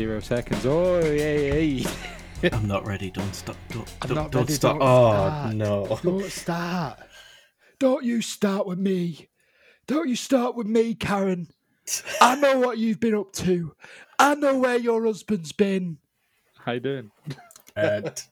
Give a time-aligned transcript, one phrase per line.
[0.00, 0.64] zero seconds.
[0.64, 1.90] Oh, yeah, yeah.
[2.54, 3.10] I'm not ready.
[3.10, 3.56] Don't stop.
[3.68, 4.78] Don't, I'm don't, not don't ready, stop.
[4.78, 5.54] don't oh start.
[5.54, 5.98] no.
[6.02, 6.98] Don't start.
[7.78, 9.28] Don't you start with me.
[9.86, 11.48] Don't you start with me, Karen.
[12.18, 13.74] I know what you've been up to.
[14.18, 15.98] I know where your husband's been.
[16.56, 17.10] How you doing?
[17.76, 18.22] Uh, t-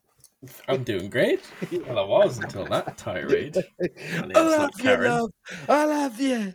[0.69, 1.43] I'm doing great.
[1.87, 3.59] Well, I was until that tirade.
[4.25, 5.11] I love you, Karen.
[5.11, 5.31] love.
[5.69, 6.55] I love you.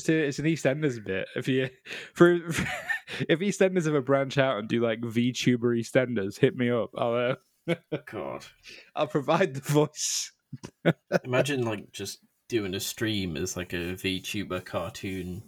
[0.00, 1.28] It's, a, it's an EastEnders bit.
[1.36, 1.68] If you
[2.14, 6.90] for, if EastEnders ever branch out and do like VTuber EastEnders, hit me up.
[6.96, 7.36] I'll
[7.68, 7.74] uh,
[8.06, 8.44] God,
[8.96, 10.32] I'll provide the voice.
[11.24, 15.42] imagine like just doing a stream as like a VTuber cartoon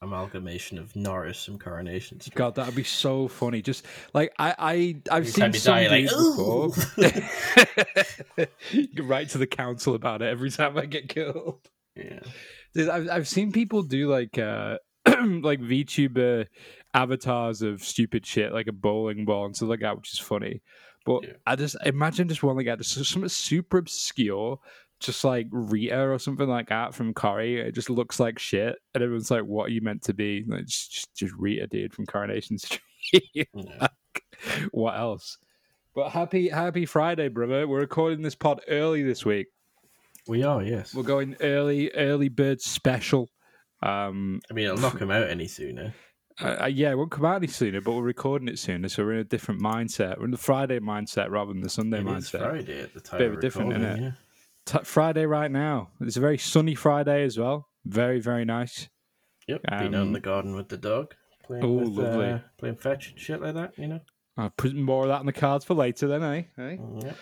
[0.00, 2.34] amalgamation of Norris from Coronation Street.
[2.34, 3.60] God, that'd be so funny.
[3.60, 6.70] Just like I, I I've seen some you're like, before.
[8.72, 11.68] You can write to the council about it every time I get killed.
[11.94, 12.20] yeah.
[12.86, 14.76] I've I've seen people do like uh
[15.06, 16.46] like VTuber
[16.94, 20.60] avatars of stupid shit, like a bowling ball and stuff like that, which is funny.
[21.06, 21.32] But Yeah.
[21.46, 24.58] I just imagine just one like that, just something super obscure,
[25.00, 27.60] just like Rita or something like that from Corrie.
[27.60, 30.66] It just looks like shit, and everyone's like, "What are you meant to be?" Like,
[30.66, 32.82] just, just, just Rita, dude, from Coronation Street.
[33.32, 33.88] yeah.
[34.72, 35.38] what else?
[35.94, 37.66] But happy happy Friday, brother.
[37.66, 39.46] We're recording this pod early this week.
[40.28, 40.94] We are, yes.
[40.94, 43.30] We're going early, early bird special.
[43.82, 45.94] Um, I mean, it'll knock come out any sooner.
[46.40, 49.14] uh, yeah, it won't come out any sooner, but we're recording it sooner, so we're
[49.14, 50.18] in a different mindset.
[50.18, 52.40] We're in the Friday mindset rather than the Sunday It mindset.
[52.40, 53.18] Friday at the time.
[53.18, 54.16] Bit of a different, recording, innit?
[54.66, 55.90] T- Friday right now.
[56.00, 57.68] It's a very sunny Friday as well.
[57.86, 58.88] Very, very nice.
[59.46, 59.54] Yeah.
[59.54, 59.62] Yep.
[59.62, 61.14] Been out in Um, the garden with the dog.
[61.44, 62.26] Playing oh, with, lovely.
[62.26, 64.00] Uh, playing fetch and shit like that, you know?
[64.36, 66.42] I'll put more of that on the cards for later then, eh?
[66.58, 66.76] eh?
[67.02, 67.12] Yeah.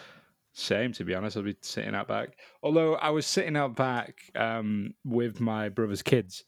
[0.58, 1.36] Same, to be honest.
[1.36, 2.38] I'll be sitting out back.
[2.62, 6.44] Although I was sitting out back um, with my brother's kids.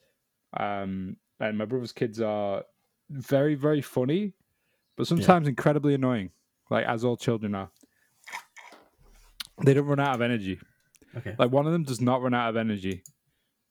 [0.56, 2.64] Um, and my brother's kids are
[3.10, 4.32] very, very funny,
[4.96, 6.30] but sometimes incredibly annoying,
[6.70, 7.70] like as all children are.
[9.62, 10.58] They don't run out of energy.
[11.14, 11.34] Okay.
[11.38, 13.02] Like one of them does not run out of energy.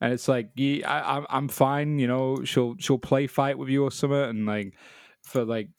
[0.01, 2.43] And it's like, yeah, I, I'm I'm fine, you know.
[2.43, 4.75] She'll she'll play fight with you or something, and like
[5.23, 5.69] for like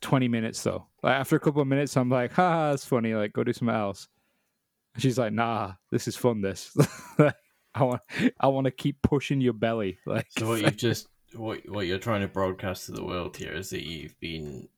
[0.00, 0.86] twenty minutes though.
[1.02, 3.14] Like after a couple of minutes, I'm like, ha, that's funny.
[3.14, 4.08] Like go do something else.
[4.94, 6.40] And she's like, nah, this is fun.
[6.40, 6.76] This
[7.74, 8.02] I want
[8.40, 9.98] I want to keep pushing your belly.
[10.06, 13.52] Like So what you've just what what you're trying to broadcast to the world here
[13.52, 14.68] is that you've been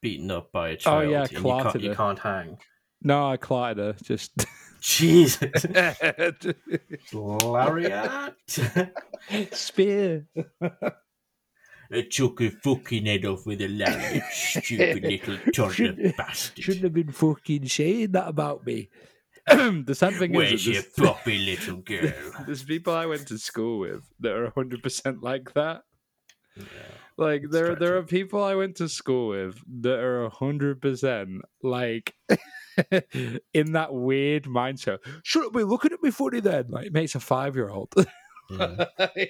[0.00, 1.04] beaten up by a oh, child.
[1.04, 2.58] Oh, yeah, and you can't, you can't hang.
[3.02, 3.96] no, I clotted her.
[4.02, 4.32] Just
[4.80, 5.66] Jesus,
[7.12, 8.34] lariat!
[9.52, 10.26] spear.
[11.90, 16.64] I took a fucking head off with a lariat, stupid little toddler Shouldn't- bastard.
[16.64, 18.90] Shouldn't have been fucking saying that about me.
[19.46, 22.12] the sad thing Where's is, your that there's, floppy little girl?
[22.46, 25.82] there's people I went to school with that are 100 percent like that.
[26.56, 26.64] Yeah.
[27.16, 32.14] Like there, there are people I went to school with that are hundred percent like
[33.52, 34.98] in that weird mindset.
[35.24, 36.66] Shouldn't be looking at me funny then.
[36.68, 37.92] Like it makes a five year old.
[37.96, 38.04] Yeah.
[38.50, 39.22] Mm-hmm.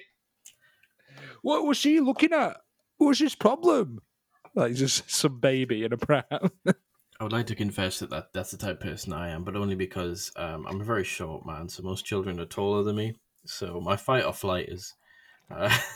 [1.43, 2.57] What was she looking at?
[2.97, 4.01] What was his problem?
[4.55, 6.25] Like just some baby in a pram.
[7.21, 9.57] I would like to confess that, that that's the type of person I am, but
[9.57, 13.15] only because um, I'm a very short man, so most children are taller than me.
[13.45, 14.95] So my fight or flight is
[15.51, 15.77] uh,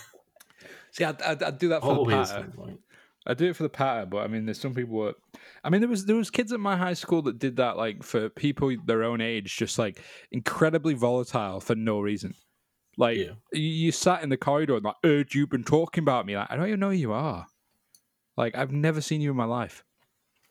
[0.93, 2.53] See, I'd, I'd, I'd do that for the always patter.
[3.25, 5.07] I do it for the patter, but I mean, there's some people.
[5.07, 5.15] That,
[5.63, 8.03] I mean, there was there was kids at my high school that did that, like
[8.03, 12.35] for people their own age, just like incredibly volatile for no reason.
[12.97, 13.33] Like Yeah.
[13.53, 16.51] you, you sat in the corridor and like, "Oh, you've been talking about me." Like,
[16.51, 17.47] I don't even know who you are.
[18.37, 19.85] Like, I've never seen you in my life.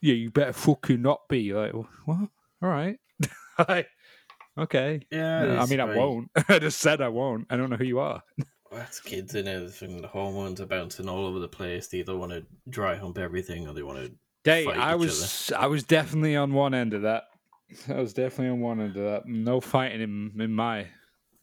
[0.01, 1.53] Yeah, you better fucking not be.
[1.53, 1.73] Like,
[2.05, 2.29] what?
[2.61, 2.97] All right.
[3.67, 3.87] like,
[4.57, 5.01] okay.
[5.11, 6.29] Yeah, I it's mean, I won't.
[6.49, 7.47] I just said I won't.
[7.49, 8.21] I don't know who you are.
[8.71, 10.01] That's kids in everything.
[10.01, 11.87] The hormones are bouncing all over the place.
[11.87, 14.11] They either want to dry hump everything or they want to.
[14.43, 17.25] Fight I was I was definitely on one end of that.
[17.87, 19.27] I was definitely on one end of that.
[19.27, 20.87] No fighting in in my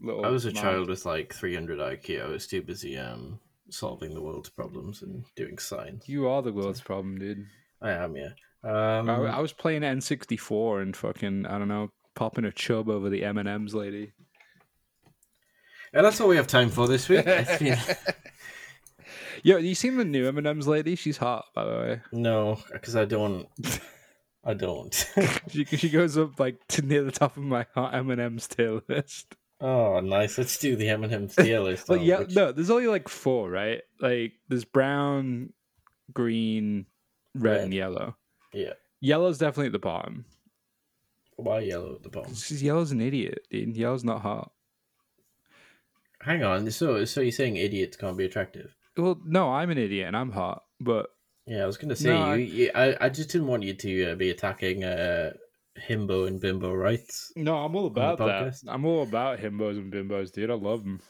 [0.00, 0.24] little.
[0.24, 0.58] I was a mind.
[0.58, 2.24] child with like 300 IQ.
[2.24, 3.40] I was too busy um
[3.70, 6.08] solving the world's problems and doing science.
[6.08, 7.44] You are the world's problem, dude.
[7.82, 8.30] I am, yeah.
[8.64, 13.08] Um, I, I was playing N64 and fucking I don't know, popping a chub over
[13.10, 14.12] the M and M's lady.
[15.92, 17.26] and that's all we have time for this week.
[17.26, 17.76] I feel-
[19.44, 20.96] Yo, you seen the new M and M's lady?
[20.96, 22.00] She's hot, by the way.
[22.12, 23.46] no, because I don't.
[24.44, 24.94] I don't.
[25.50, 28.48] She she goes up like to near the top of my hot M and M's
[28.48, 29.36] tier list.
[29.60, 30.38] Oh, nice.
[30.38, 31.88] Let's do the M&M tier list.
[31.88, 33.82] Well, yeah, which- no, there's only like four, right?
[34.00, 35.52] Like there's brown,
[36.12, 36.86] green,
[37.34, 37.60] red, Red.
[37.64, 38.16] and yellow.
[38.52, 38.72] Yeah.
[39.00, 40.24] Yellow's definitely at the bottom.
[41.36, 42.30] Why yellow at the bottom?
[42.32, 43.76] Because yellow's an idiot, dude.
[43.76, 44.50] Yellow's not hot.
[46.20, 46.68] Hang on.
[46.70, 48.74] So, so you're saying idiots can't be attractive?
[48.96, 51.10] Well, no, I'm an idiot and I'm hot, but
[51.46, 52.70] Yeah, I was going to say No, you.
[52.74, 55.34] I- you I, I just didn't want you to uh, be attacking uh,
[55.78, 57.32] himbo and bimbo rights.
[57.36, 58.60] No, I'm all about that.
[58.66, 60.50] I'm all about himbos and bimbos, dude.
[60.50, 61.00] I love them.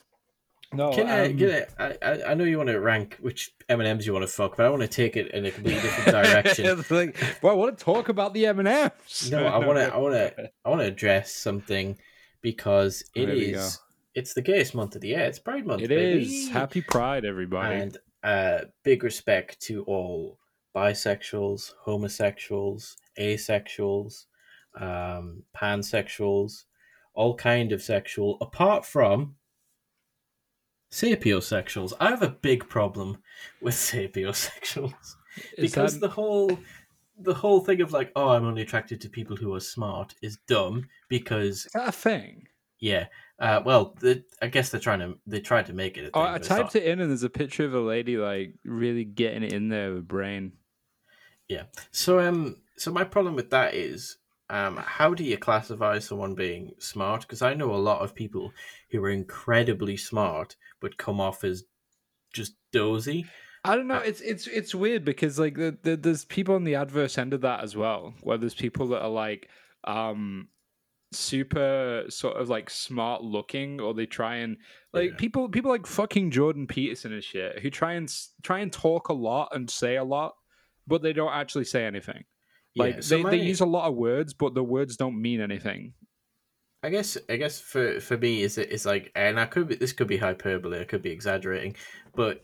[0.73, 2.23] No, Can I, um, can I, I?
[2.29, 4.67] I know you want to rank which M and M's you want to fuck, but
[4.67, 6.85] I want to take it in a completely different direction.
[6.91, 9.31] like, well, I want to talk about the M and M's.
[9.31, 9.93] No, I want to.
[9.93, 10.50] I want to.
[10.65, 11.97] I want to address something
[12.43, 13.69] because it There.
[14.15, 15.20] It's the gayest month of the year.
[15.20, 15.82] It's Pride Month.
[15.82, 16.23] It baby.
[16.23, 17.76] is happy Pride, everybody.
[17.76, 20.38] and uh, big respect to all
[20.75, 24.25] bisexuals, homosexuals, asexuals,
[24.79, 26.65] um, pansexuals,
[27.15, 29.37] all kind of sexual, apart from
[30.91, 31.93] sapiosexuals.
[32.00, 33.19] I have a big problem
[33.61, 34.94] with sapiosexuals
[35.56, 36.59] Is because that- the whole
[37.20, 40.38] the whole thing of like, oh, I'm only attracted to people who are smart is
[40.47, 42.47] dumb because is that a thing?
[42.81, 43.06] yeah.
[43.41, 46.00] Uh, well, the, I guess they're trying to they tried to make it.
[46.00, 46.76] A thing, Oh, I typed not.
[46.76, 49.94] it in, and there's a picture of a lady like really getting it in there
[49.94, 50.53] with brain.
[51.49, 51.65] Yeah.
[51.93, 54.18] So um, so my problem with that is
[54.50, 57.22] um, how do you classify someone being smart?
[57.22, 58.52] Because I know a lot of people
[58.90, 61.64] who are incredibly smart but come off as
[62.32, 63.26] just dozy.
[63.64, 63.96] I don't know.
[63.96, 67.34] Uh, It's it's it's weird because like the, the, there's people on the adverse end
[67.34, 69.48] of that as well, where there's people that are like
[69.84, 70.48] um
[71.12, 74.58] super sort of like smart looking, or they try and
[74.92, 75.16] like Yeah.
[75.16, 78.12] people people like fucking Jordan Peterson and shit who try and
[78.42, 80.34] try and talk a lot and say a lot,
[80.86, 82.24] but they don't actually say anything.
[82.78, 85.20] Like yeah, so they, my- they use a lot of words, but the words don't
[85.20, 85.92] mean anything.
[86.82, 89.75] I guess I guess for for me is it is like and I could be
[89.75, 91.75] this could be hyperbole, I could be exaggerating,
[92.14, 92.42] but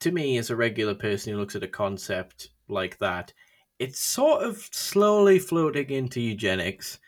[0.00, 3.32] to me as a regular person who looks at a concept like that,
[3.78, 6.98] it's sort of slowly floating into eugenics.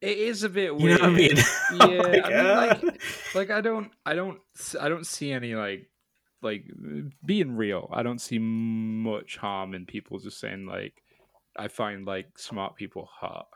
[0.00, 1.00] It is a bit You weird.
[1.00, 1.36] know what I mean?
[1.74, 2.90] Yeah, Like, I mean, like, uh,
[3.36, 4.40] like I don't, I don't,
[4.80, 5.88] I don't see any like,
[6.42, 6.64] like
[7.24, 7.88] being real.
[7.92, 11.01] I don't see much harm in people just saying like,
[11.56, 13.48] I find like smart people hot.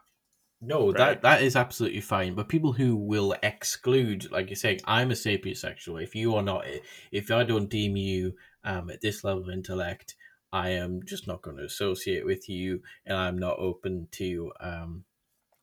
[0.60, 0.96] No, Right.
[0.96, 2.34] that that is absolutely fine.
[2.34, 6.02] But people who will exclude, like you're saying, I'm a sapiosexual.
[6.02, 6.64] If you are not,
[7.12, 8.34] if I don't deem you
[8.64, 10.14] um, at this level of intellect,
[10.52, 14.52] I am just not going to associate with you, and I'm not open to.
[14.60, 15.04] Um,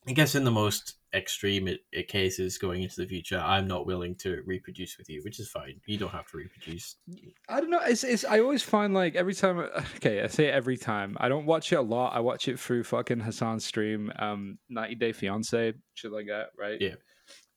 [0.07, 3.85] I guess in the most extreme i- i- cases going into the future, I'm not
[3.85, 5.79] willing to reproduce with you, which is fine.
[5.85, 6.95] You don't have to reproduce.
[7.47, 7.79] I don't know.
[7.81, 9.59] It's, it's I always find like every time.
[9.97, 11.15] Okay, I say every time.
[11.19, 12.15] I don't watch it a lot.
[12.15, 16.81] I watch it through fucking Hasan's stream, um, 90 Day Fiance, shit like that, right?
[16.81, 16.95] Yeah.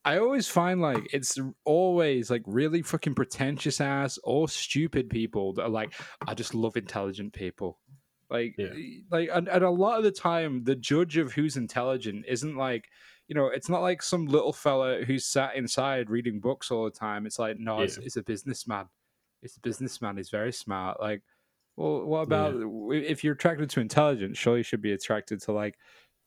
[0.04, 5.64] I always find like it's always like really fucking pretentious ass or stupid people that
[5.64, 5.92] are like,
[6.28, 7.80] I just love intelligent people.
[8.30, 8.74] Like, Yeah.
[9.10, 12.88] like, and, and a lot of the time, the judge of who's intelligent isn't like,
[13.28, 16.90] you know, it's not like some little fella who's sat inside reading books all the
[16.90, 17.26] time.
[17.26, 18.04] It's like, no, it's, Yeah.
[18.04, 18.86] it's a businessman.
[19.42, 20.16] It's a businessman.
[20.16, 21.00] He's very smart.
[21.00, 21.22] Like,
[21.76, 22.54] well, what about
[22.92, 24.38] if you're attracted to intelligence?
[24.38, 25.76] Surely you should be attracted to like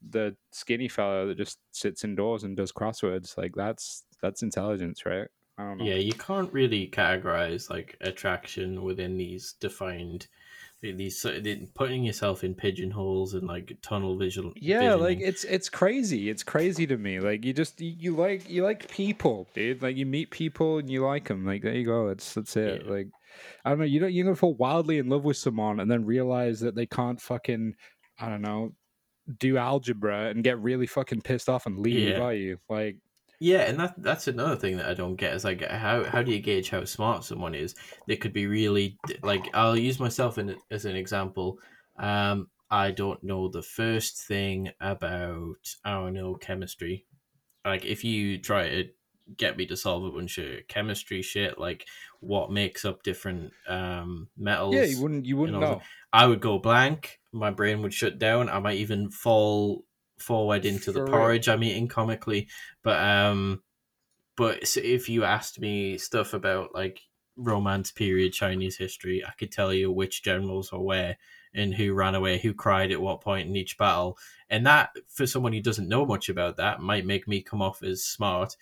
[0.08, 3.36] the skinny fella that just sits indoors and does crosswords.
[3.38, 5.28] Like that's that's intelligence, right?
[5.58, 5.86] I don't know.
[5.86, 10.28] Yeah, you can't really categorize like attraction within these defined
[10.82, 11.26] these
[11.76, 14.54] putting yourself in pigeonholes and like tunnel visual.
[14.56, 16.30] Yeah, like it's it's crazy.
[16.30, 17.20] It's crazy to me.
[17.20, 19.82] Like you just you, like you like people, dude.
[19.82, 21.46] Like you meet people and you like them.
[21.46, 22.08] Like there you go.
[22.08, 22.84] It's that's it.
[22.86, 22.92] Yeah.
[22.92, 23.08] Like
[23.66, 23.86] I don't know.
[23.86, 26.86] You don't you're gonna fall wildly in love with someone and then realize that they
[26.86, 27.74] can't fucking
[28.18, 28.72] I don't know
[29.38, 32.10] do algebra and get really fucking pissed off and leave.
[32.10, 32.22] Yeah.
[32.22, 32.98] Are you like?
[33.40, 36.32] Yeah, and that that's another thing that I don't get is like how how do
[36.32, 37.74] you gauge how smart someone is?
[38.06, 41.60] They could be really like I'll use myself in, as an example.
[41.98, 47.06] Um, I don't know the first thing about I don't know chemistry.
[47.66, 48.90] Like if you try to
[49.38, 51.88] get me to solve a bunch of chemistry shit, like
[52.20, 54.76] what makes up different um metals.
[54.76, 55.82] Yeah, you wouldn't you wouldn't know.
[56.12, 57.20] I would go blank.
[57.32, 58.50] My brain would shut down.
[58.50, 59.86] I might even fall
[60.22, 61.12] forward into the real.
[61.12, 62.48] porridge I'm eating comically.
[62.84, 63.62] But um,
[64.36, 67.02] but if you asked me stuff about like
[67.36, 71.18] Romance period Chinese history, I could tell you which generals are where
[71.54, 74.18] and who ran away, who cried at what point in each battle.
[74.50, 77.82] And that, for someone who doesn't know much about that, might make me come off
[77.82, 78.56] as smart.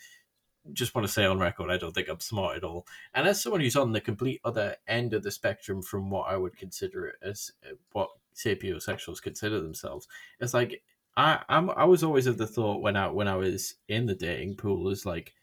[0.74, 2.88] Just want to say on record, I don't think I'm smart at all.
[3.14, 6.38] And as someone who's on the complete other end of the spectrum from what I
[6.38, 10.08] would consider as uh, what sapiosexuals consider themselves,
[10.40, 10.82] it's like
[11.18, 14.16] I I'm, I was always of the thought when I when I was in the
[14.16, 15.34] dating pool is like,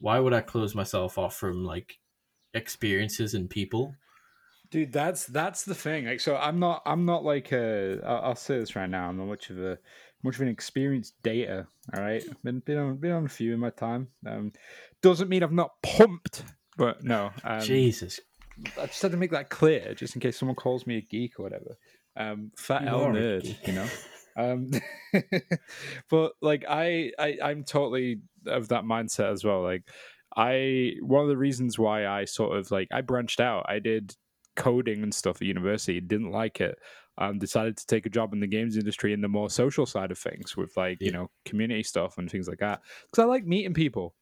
[0.00, 1.98] why would I close myself off from like
[2.52, 3.94] experiences and people?
[4.70, 6.06] Dude, that's that's the thing.
[6.06, 8.00] Like, so I'm not I'm not like a.
[8.04, 9.08] I'll, I'll say this right now.
[9.08, 9.78] I'm not much of a
[10.22, 11.66] much of an experienced dater.
[11.94, 14.08] All right, been been on been on a few in my time.
[14.26, 14.52] Um,
[15.00, 16.44] doesn't mean I've not pumped,
[16.76, 17.30] but no.
[17.44, 18.20] Um, Jesus,
[18.80, 21.38] I just had to make that clear, just in case someone calls me a geek
[21.38, 21.76] or whatever.
[22.16, 23.86] Um, fat L nerd, you know.
[24.36, 24.70] Um,
[26.10, 29.62] but like I, I, I'm totally of that mindset as well.
[29.62, 29.84] Like
[30.36, 33.66] I, one of the reasons why I sort of like I branched out.
[33.68, 34.14] I did
[34.56, 36.00] coding and stuff at university.
[36.00, 36.78] Didn't like it.
[37.18, 40.10] Um, decided to take a job in the games industry in the more social side
[40.10, 42.80] of things with like you know community stuff and things like that.
[43.10, 44.14] Because I like meeting people.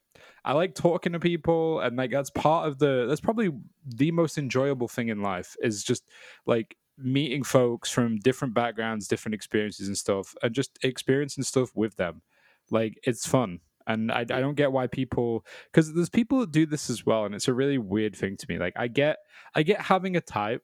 [0.44, 3.06] I like talking to people, and like that's part of the.
[3.06, 3.50] That's probably
[3.86, 6.04] the most enjoyable thing in life is just
[6.46, 11.96] like meeting folks from different backgrounds, different experiences and stuff, and just experiencing stuff with
[11.96, 12.22] them.
[12.70, 16.66] Like it's fun, and I, I don't get why people because there's people that do
[16.66, 18.58] this as well, and it's a really weird thing to me.
[18.58, 19.18] Like I get,
[19.54, 20.62] I get having a type.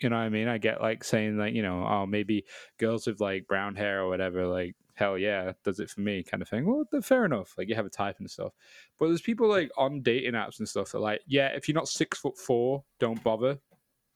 [0.00, 0.46] You know what I mean?
[0.46, 2.44] I get like saying like, you know, oh, maybe
[2.78, 6.42] girls with like brown hair or whatever, like, hell yeah, does it for me kind
[6.42, 6.66] of thing.
[6.66, 7.54] Well, fair enough.
[7.56, 8.52] Like you have a type and stuff.
[8.98, 11.88] But there's people like on dating apps and stuff that like, yeah, if you're not
[11.88, 13.58] six foot four, don't bother.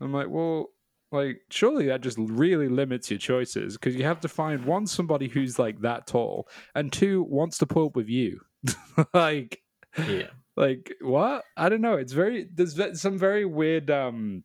[0.03, 0.67] I'm like, well,
[1.13, 5.29] like surely that just really limits your choices because you have to find one somebody
[5.29, 8.41] who's like that tall and two wants to pull up with you.
[9.15, 9.63] like,
[9.99, 10.29] Yeah.
[10.57, 11.45] like what?
[11.57, 11.95] I don't know.
[11.97, 13.91] It's very there's some very weird.
[13.91, 14.45] um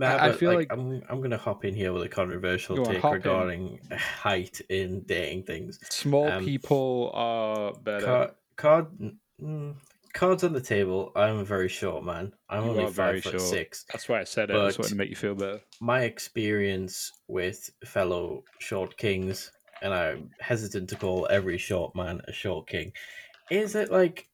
[0.00, 3.14] I- I feel like- I'm I'm gonna hop in here with a controversial take hop
[3.14, 3.16] in.
[3.16, 5.80] regarding height in dating things.
[5.90, 8.06] Small Um, people are better.
[8.06, 8.86] Card, card,
[9.42, 9.74] mm,
[10.18, 11.12] cards on the table.
[11.14, 12.32] I'm a very short man.
[12.50, 13.50] I'm You only are very five foot short.
[13.50, 13.84] six.
[13.92, 14.56] That's why I said it.
[14.56, 15.60] I just wanted to make you feel better.
[15.80, 22.32] My experience with fellow short kings, and I'm hesitant to call every short man a
[22.32, 22.92] short king,
[23.50, 24.28] is that like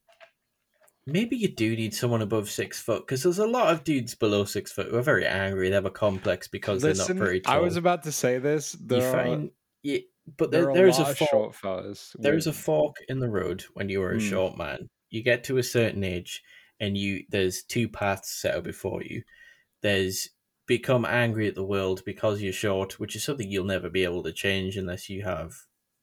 [1.06, 4.44] maybe you do need someone above six foot because there's a lot of dudes below
[4.44, 5.68] six foot who are very angry.
[5.68, 7.54] They have a complex because they're not very tall.
[7.54, 8.74] I was about to say this.
[8.88, 9.50] you are, find,
[9.82, 9.98] yeah,
[10.38, 12.16] but there there, are there's a a, lot of fork, short fellas.
[12.18, 14.28] there's a fork in the road when you are a Hmm.
[14.30, 14.88] short man.
[15.14, 16.42] You get to a certain age,
[16.80, 19.22] and you there's two paths set up before you.
[19.80, 20.30] There's
[20.66, 24.24] become angry at the world because you're short, which is something you'll never be able
[24.24, 25.52] to change unless you have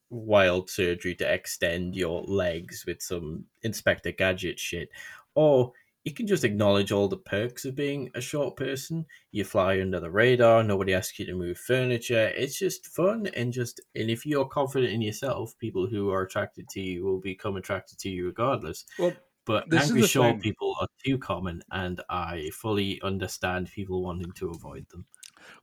[0.10, 4.88] wild surgery to extend your legs with some Inspector Gadget shit.
[5.36, 9.05] Or you can just acknowledge all the perks of being a short person.
[9.31, 12.27] You fly under the radar, nobody asks you to move furniture.
[12.36, 16.70] It's just fun and just and if you're confident in yourself, people who are attracted
[16.70, 18.86] to you will become attracted to you regardless.
[18.98, 20.41] Well, But angry short thing.
[20.41, 25.05] people are too common and I fully understand people wanting to avoid them.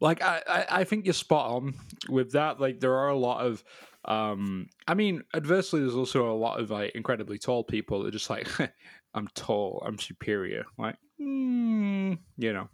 [0.00, 1.75] like I, I i think you're spot on
[2.09, 3.64] with that like there are a lot of
[4.04, 8.12] um i mean adversely there's also a lot of like incredibly tall people that are
[8.12, 8.49] just like
[9.14, 12.68] i'm tall i'm superior like mm, you know.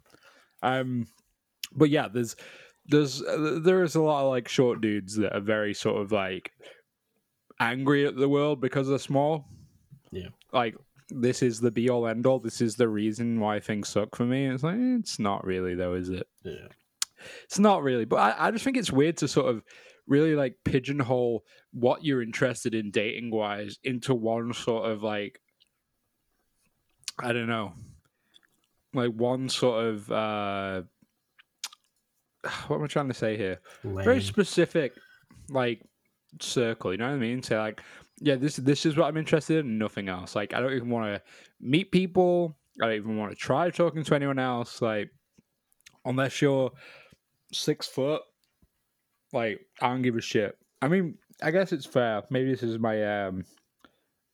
[0.61, 1.07] Um
[1.73, 2.35] but yeah there's
[2.87, 6.11] there's uh, there is a lot of like short dudes that are very sort of
[6.11, 6.51] like
[7.59, 9.45] angry at the world because they're small.
[10.11, 10.29] Yeah.
[10.53, 10.75] like
[11.09, 14.23] this is the be all end all this is the reason why things suck for
[14.23, 14.47] me.
[14.47, 16.27] It's like eh, it's not really though is it?
[16.43, 16.67] Yeah.
[17.43, 19.63] it's not really, but I, I just think it's weird to sort of
[20.07, 25.39] really like pigeonhole what you're interested in dating wise into one sort of like
[27.19, 27.73] I don't know,
[28.93, 30.81] like one sort of uh
[32.67, 33.59] what am I trying to say here?
[33.83, 34.93] Very specific,
[35.49, 35.81] like
[36.41, 36.91] circle.
[36.91, 37.41] You know what I mean?
[37.41, 37.81] Say like,
[38.19, 40.35] yeah, this this is what I'm interested in, nothing else.
[40.35, 41.21] Like I don't even want to
[41.59, 42.55] meet people.
[42.81, 44.81] I don't even want to try talking to anyone else.
[44.81, 45.09] Like
[46.03, 46.71] unless you're
[47.51, 48.21] six foot,
[49.33, 50.57] like I don't give a shit.
[50.81, 52.23] I mean, I guess it's fair.
[52.29, 53.45] Maybe this is my um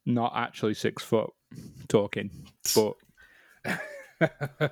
[0.05, 1.29] not actually six foot
[1.87, 2.29] talking,
[2.75, 2.93] but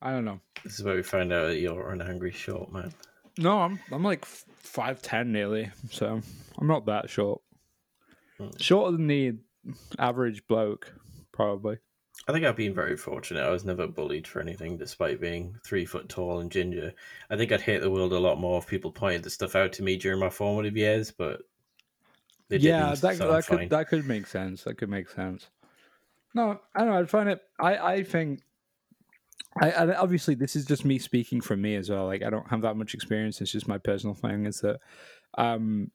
[0.00, 0.40] I don't know.
[0.64, 2.92] This is where we find out that you're an angry short man.
[3.36, 6.20] No, I'm I'm like five ten nearly, so
[6.58, 7.40] I'm not that short.
[8.36, 8.48] Hmm.
[8.58, 9.34] Shorter than the
[9.98, 10.92] average bloke,
[11.32, 11.78] probably.
[12.26, 13.42] I think I've been very fortunate.
[13.42, 16.92] I was never bullied for anything, despite being three foot tall and ginger.
[17.30, 19.72] I think I'd hate the world a lot more if people pointed the stuff out
[19.74, 21.42] to me during my formative years, but
[22.48, 23.58] they yeah, that so that fine.
[23.58, 24.64] could that could make sense.
[24.64, 25.48] That could make sense.
[26.34, 26.98] No, I don't know.
[26.98, 27.40] I'd find it.
[27.60, 28.40] I I think.
[29.60, 32.06] I, I obviously this is just me speaking from me as well.
[32.06, 33.40] Like I don't have that much experience.
[33.40, 34.46] It's just my personal thing.
[34.46, 34.78] Is that,
[35.36, 35.90] um,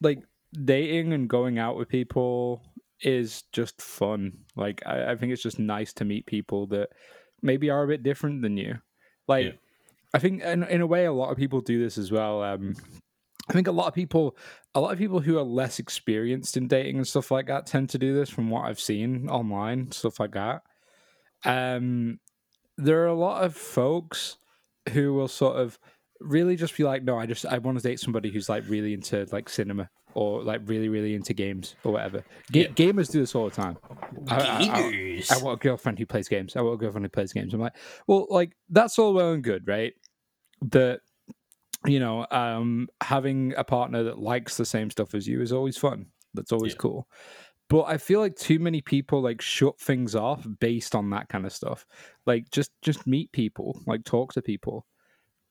[0.00, 2.62] like dating and going out with people
[3.00, 4.38] is just fun.
[4.56, 6.90] Like I, I think it's just nice to meet people that
[7.42, 8.78] maybe are a bit different than you.
[9.26, 9.52] Like Yeah.
[10.14, 12.42] I think in, in a way a lot of people do this as well.
[12.42, 12.76] Um
[13.48, 14.36] I think a lot of people
[14.74, 17.90] a lot of people who are less experienced in dating and stuff like that tend
[17.90, 20.62] to do this from what I've seen online, stuff like that.
[21.44, 22.20] Um
[22.76, 24.38] there are a lot of folks
[24.92, 25.78] who will sort of
[26.20, 28.94] really just be like, no, I just I want to date somebody who's like really
[28.94, 32.24] into like cinema or like really really into games or whatever.
[32.50, 32.68] Ga- Yeah.
[32.68, 33.76] Gamers do this all the time.
[34.28, 34.78] I- I-
[35.30, 36.56] I- I want a girlfriend who plays games.
[36.56, 37.52] I want a girlfriend who plays games.
[37.52, 39.92] I'm like, well, like that's all well and good, right?
[40.62, 41.00] That
[41.86, 45.76] you know, um, having a partner that likes the same stuff as you is always
[45.76, 46.06] fun.
[46.34, 46.78] That's always Yeah.
[46.78, 47.08] cool.
[47.70, 51.46] But I feel like too many people like shut things off based on that kind
[51.46, 51.86] of stuff.
[52.26, 54.86] Like just just meet people, like talk to people.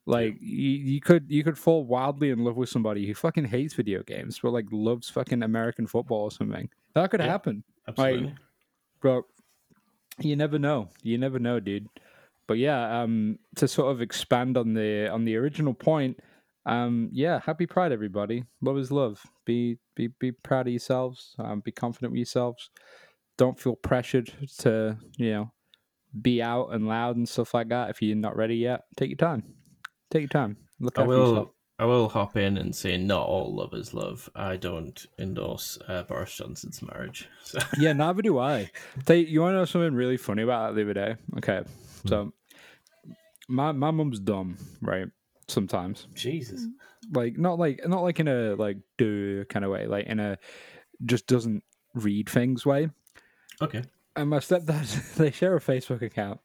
[0.05, 3.73] Like you, you could you could fall wildly in love with somebody who fucking hates
[3.73, 6.69] video games, but like loves fucking American football or something.
[6.95, 7.27] That could Yeah.
[7.27, 8.35] happen Absolutely.
[9.01, 9.23] but
[10.19, 11.87] you never know you never know dude
[12.47, 16.17] but yeah um to sort of expand on the on the original point
[16.65, 21.59] um yeah happy pride everybody love is love be be be proud of yourselves um,
[21.59, 22.69] be confident with yourselves
[23.37, 25.51] don't feel pressured to you know
[26.21, 29.17] be out and loud and stuff like that if you're not ready yet take your
[29.17, 29.43] time
[30.11, 31.29] take your time look I will.
[31.29, 34.29] yourself I will hop in and say not all love is love.
[34.35, 37.27] I don't endorse uh, Boris Johnson's marriage.
[37.43, 38.71] So yeah, neither do I.
[39.05, 41.15] They, you want to know something really funny about that the other day?
[41.37, 41.63] Okay,
[42.05, 42.09] Mm-hmm.
[42.09, 42.33] so
[43.47, 45.07] my my mum's dumb, right?
[45.47, 46.65] Sometimes, Jesus.
[47.11, 50.37] like not like not like in a like do kind of way, like in a
[51.05, 52.89] just doesn't read things way.
[53.61, 53.83] Okay.
[54.15, 56.39] And my stepdad, they share a Facebook account.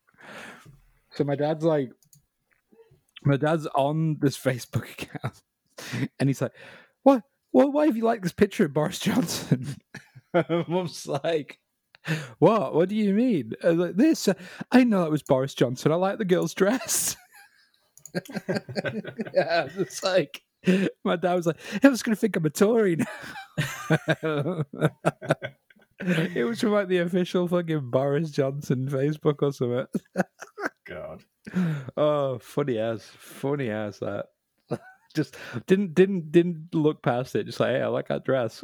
[1.11, 1.91] So my dad's like,
[3.25, 5.43] my dad's on this Facebook account,
[6.19, 6.53] and he's like,
[7.03, 7.23] "What?
[7.51, 7.73] What?
[7.73, 9.77] Why have you liked this picture of Boris Johnson?"
[10.69, 11.59] Mum's like,
[12.39, 12.75] "What?
[12.75, 14.29] What do you mean?" I like, this?
[14.29, 14.35] uh,
[14.73, 15.93] I know it was Boris Johnson.
[15.93, 17.17] I like the girl's dress.
[19.35, 20.43] yeah, it's like
[21.05, 24.65] my dad was like, "I was going to think I'm a Tory now."
[26.01, 29.87] it was from like the official fucking Boris Johnson Facebook or something.
[30.87, 31.25] God.
[31.97, 34.27] Oh, funny as, funny as that.
[35.15, 35.37] Just
[35.67, 37.45] didn't didn't didn't look past it.
[37.45, 38.63] Just like, hey, I like that dress.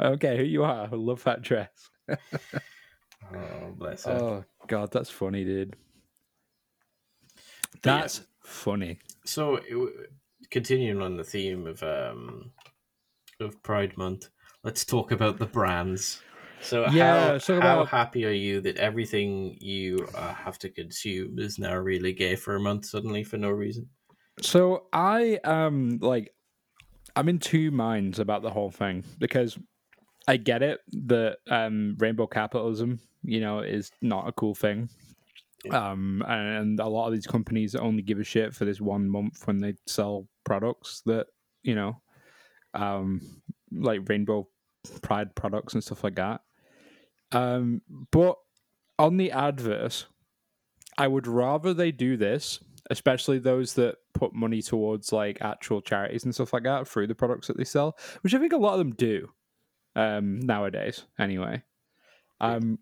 [0.00, 0.88] Okay, who you are?
[0.90, 1.90] I love that dress.
[3.32, 4.12] Oh, bless her.
[4.12, 5.76] Oh god, that's funny, dude.
[7.82, 8.98] But yeah, That's funny.
[9.24, 9.60] so
[10.50, 12.52] continuing on the theme of um
[13.40, 14.30] of Pride Month,
[14.64, 16.22] let's talk about the brands.
[16.60, 20.70] So Yeah, how, let's talk how happy are you that everything you uh, have to
[20.70, 23.90] consume is now really gay for a month suddenly for no reason?
[24.40, 26.34] So I um like
[27.16, 29.58] I'm in two minds about the whole thing because
[30.28, 34.88] I get it that um rainbow capitalism, you know, is not a cool thing.
[35.70, 39.46] Um and a lot of these companies only give a shit for this one month
[39.46, 41.26] when they sell products that,
[41.62, 42.00] you know,
[42.74, 43.20] um
[43.72, 44.46] like rainbow
[45.02, 46.42] pride products and stuff like that.
[47.32, 48.36] Um but
[48.98, 50.06] on the adverse,
[50.98, 56.24] I would rather they do this, especially those that put money towards like actual charities
[56.24, 58.72] and stuff like that through the products that they sell, which I think a lot
[58.72, 59.30] of them do
[59.94, 61.04] um, nowadays.
[61.18, 61.62] Anyway,
[62.40, 62.78] um,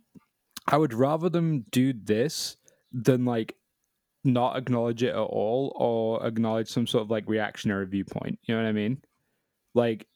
[0.66, 2.56] I would rather them do this
[2.92, 3.56] than like
[4.24, 8.38] not acknowledge it at all or acknowledge some sort of like reactionary viewpoint.
[8.44, 9.02] You know what I mean?
[9.74, 10.06] Like,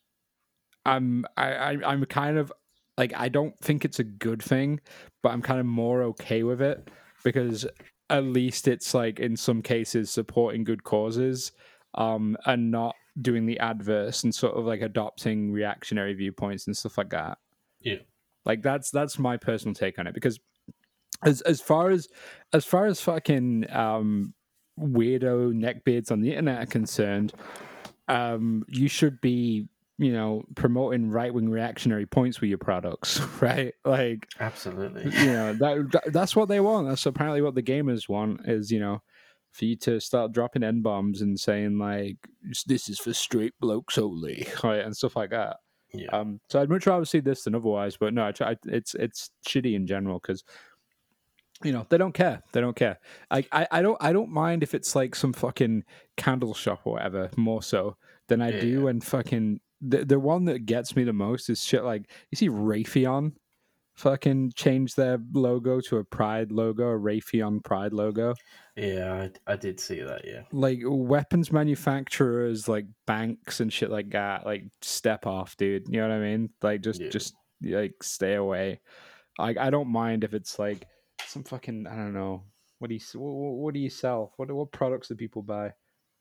[0.86, 2.52] I'm I, I I'm kind of
[2.96, 4.80] like I don't think it's a good thing,
[5.22, 6.90] but I'm kind of more okay with it
[7.24, 7.66] because
[8.10, 11.52] at least it's like in some cases supporting good causes
[11.94, 16.96] um and not doing the adverse and sort of like adopting reactionary viewpoints and stuff
[16.98, 17.38] like that
[17.80, 17.96] Yeah.
[18.44, 20.38] like that's that's my personal take on it because
[21.24, 22.08] as as far as
[22.52, 24.34] as far as fucking um
[24.78, 27.32] weirdo neckbeards on the internet are concerned
[28.06, 29.68] um you should be
[29.98, 35.02] you know promoting right-wing reactionary points with your products right like Absolutely.
[35.04, 36.88] you know that, that that's what they want.
[36.88, 39.02] That's apparently what the gamers want is you know
[39.50, 42.16] for you to start dropping n bombs and saying like
[42.66, 45.56] this is for straight blokes only, right, and stuff like that.
[45.92, 46.10] Yeah.
[46.10, 47.96] Um, so I'd much rather see this than otherwise.
[47.96, 50.44] But no, I try, it's it's shitty in general because
[51.64, 52.42] you know they don't care.
[52.52, 52.98] They don't care.
[53.30, 55.84] I, I I don't I don't mind if it's like some fucking
[56.16, 57.96] candle shop or whatever more so
[58.28, 61.62] than I Yeah, do when fucking the the one that gets me the most is
[61.62, 63.32] shit like you see Raytheon
[63.98, 68.34] fucking change their logo to a Pride logo, a Raytheon Pride logo.
[68.76, 70.24] Yeah, I, I did see that.
[70.24, 70.42] Yeah.
[70.52, 75.88] Like weapons manufacturers, like banks and shit like that, like step off, dude.
[75.88, 76.50] You know what I mean?
[76.62, 77.08] Like just Yeah.
[77.08, 78.80] just like stay away.
[79.38, 80.86] Like I don't mind if it's like
[81.26, 82.44] some fucking I don't know.
[82.78, 84.32] What do you what, what, do you sell?
[84.36, 85.72] What what products do people buy?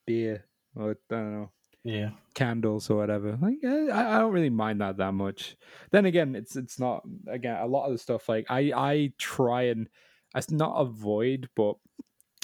[0.07, 1.51] Beer or I don't know
[1.87, 2.09] Yeah.
[2.33, 3.37] candles or whatever.
[3.41, 5.55] Like eh, I, I don't really mind that that much.
[5.91, 8.27] Then again, it's it's not again a lot of the stuff.
[8.27, 9.87] Like I I try and
[10.35, 11.75] I s- not avoid, but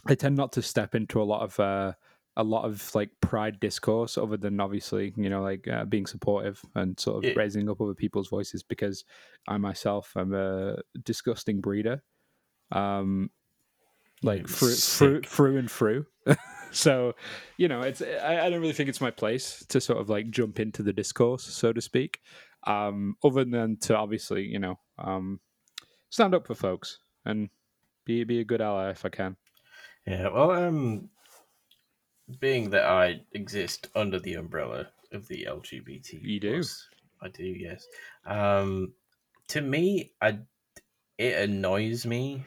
[0.05, 1.93] I tend not to step into a lot of uh
[2.37, 6.59] a lot of like pride discourse other than obviously you know like uh, being supportive
[6.75, 7.33] and sort of Yeah.
[7.35, 9.03] raising up other people's voices because
[9.47, 12.01] I myself am a disgusting breeder.
[12.71, 13.29] Um,
[14.23, 16.05] like through, through through and through.
[16.73, 17.13] so,
[17.57, 20.29] you know, it's I, I don't really think it's my place to sort of like
[20.29, 22.19] jump into the discourse, so to speak.
[22.65, 25.39] Um, other than to obviously, you know, um,
[26.09, 27.49] stand up for folks and
[28.05, 29.37] be be a good ally if I can.
[30.05, 31.09] Yeah, well, um,
[32.39, 36.53] being that I exist under the umbrella of the LGBT, You do.
[36.55, 36.87] plus,
[37.21, 37.87] I do, yes.
[38.25, 38.93] Um,
[39.49, 40.39] to me, I
[41.17, 42.43] it annoys me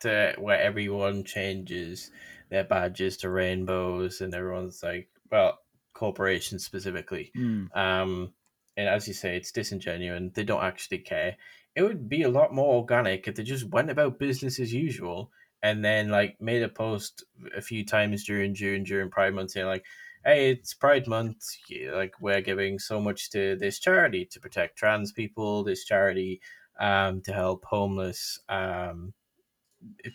[0.00, 2.10] to where everyone changes
[2.54, 5.58] their badges to rainbows and everyone's like, well,
[5.92, 7.32] corporations specifically.
[7.74, 8.32] Um,
[8.76, 10.32] and as you say, it's disingenuous.
[10.34, 11.36] They don't actually care.
[11.74, 15.30] It would be a lot more organic if they just went about business as usual
[15.62, 17.24] and then like made a post
[17.56, 19.84] a few times during June during Pride Month saying like,
[20.24, 21.44] "Hey, it's Pride Month.
[21.92, 25.64] Like we're giving so much to this charity to protect trans people.
[25.64, 26.40] This charity
[26.78, 29.14] um, to help homeless um,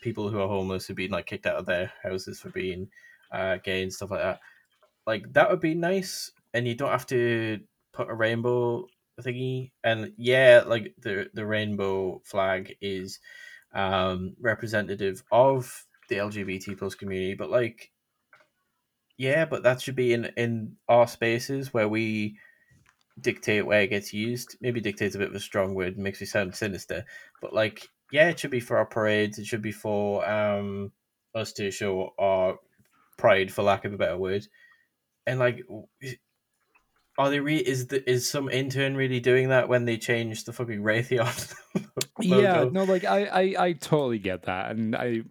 [0.02, 2.90] people who are homeless who've been like kicked out of their houses for being
[3.32, 4.40] uh, gay and stuff like that.
[5.06, 7.60] Like that would be nice, and you don't have to
[7.94, 8.88] put a rainbow
[9.22, 9.72] thingy.
[9.84, 13.20] And yeah, like the the rainbow flag is
[13.74, 17.92] um, representative of the LGBT plus community, but like,
[19.18, 22.38] yeah, but that should be in in our spaces where we
[23.22, 24.58] dictate where it gets used.
[24.62, 27.06] Maybe dictate's a bit of a strong word, makes me sound sinister,
[27.42, 29.40] but like, yeah, it should be for our parades.
[29.40, 30.92] It should be for um
[31.36, 32.58] us to show our
[33.18, 34.48] pride, for lack of a better word.
[35.28, 35.62] And like,
[37.18, 40.54] are they re- is the is some intern really doing that when they change the
[40.54, 41.56] fucking Raytheon?
[42.22, 45.22] Yeah, no, like I, I, I totally get that, and I,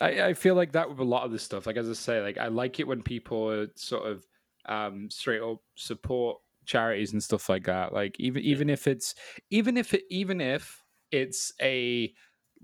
[0.00, 1.66] I, I feel like that with a lot of this stuff.
[1.66, 4.26] Like as I say, like I like it when people sort of
[4.66, 7.92] um, straight up support charities and stuff like that.
[7.92, 9.14] Like even even if it's
[9.50, 12.12] even if it even if it's a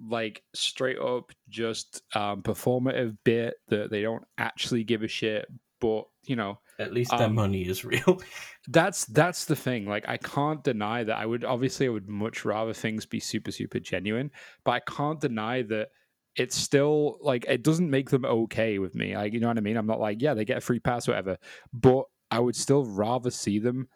[0.09, 5.47] like straight up just um, performative bit that they don't actually give a shit,
[5.81, 8.21] but you know At least their Um, money is real.
[8.69, 12.45] that's that's the thing like i can't deny that i would obviously i would much
[12.45, 14.31] rather things be super super genuine
[14.65, 15.89] but i can't deny that
[16.37, 19.61] it's still like it doesn't make them okay with me like you know what i
[19.61, 21.37] mean i'm not like yeah they get a free pass whatever
[21.73, 23.89] but i would still rather see them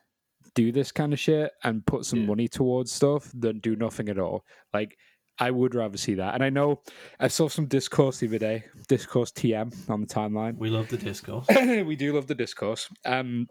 [0.57, 2.27] do this kind of shit and put some Yeah.
[2.27, 4.97] money towards stuff than do nothing at all like
[5.39, 6.83] i would rather see that and i know
[7.21, 10.97] i saw some discourse the other day discourse tm on the timeline we love the
[10.97, 11.47] discourse.
[11.87, 13.47] we do love the discourse um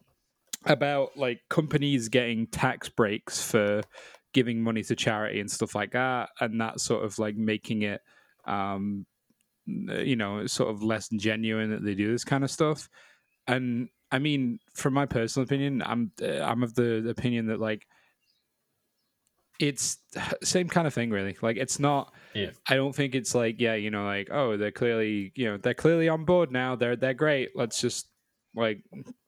[0.66, 3.82] about like companies getting tax breaks for
[4.34, 8.02] giving money to charity and stuff like that and that sort of like making it
[8.48, 9.06] um
[9.68, 12.90] you know sort of less genuine that they do this kind of stuff
[13.48, 17.86] and i mean from my personal opinion i'm uh, i'm of the opinion that like
[19.60, 19.98] it's
[20.44, 21.38] same kind of thing really.
[21.42, 22.52] Like it's not Yeah.
[22.68, 25.74] i don't think it's like yeah you know like oh they're clearly you know they're
[25.74, 26.76] clearly on board now.
[26.76, 27.50] They're they're great.
[27.56, 28.10] Let's just
[28.56, 28.84] like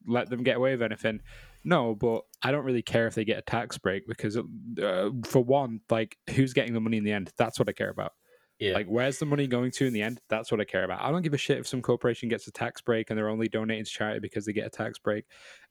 [0.06, 1.22] let them get away with anything.
[1.64, 5.44] No but i don't really care if they get a tax break because uh, for
[5.44, 7.32] one like who's getting the money in the end?
[7.38, 8.14] That's what i care about
[8.60, 8.74] Yeah.
[8.74, 11.12] like where's the money going to in the end that's what i care about i
[11.12, 13.86] don't give a shit if some corporation gets a tax break and they're only donating
[13.86, 15.26] to charity because they get a tax break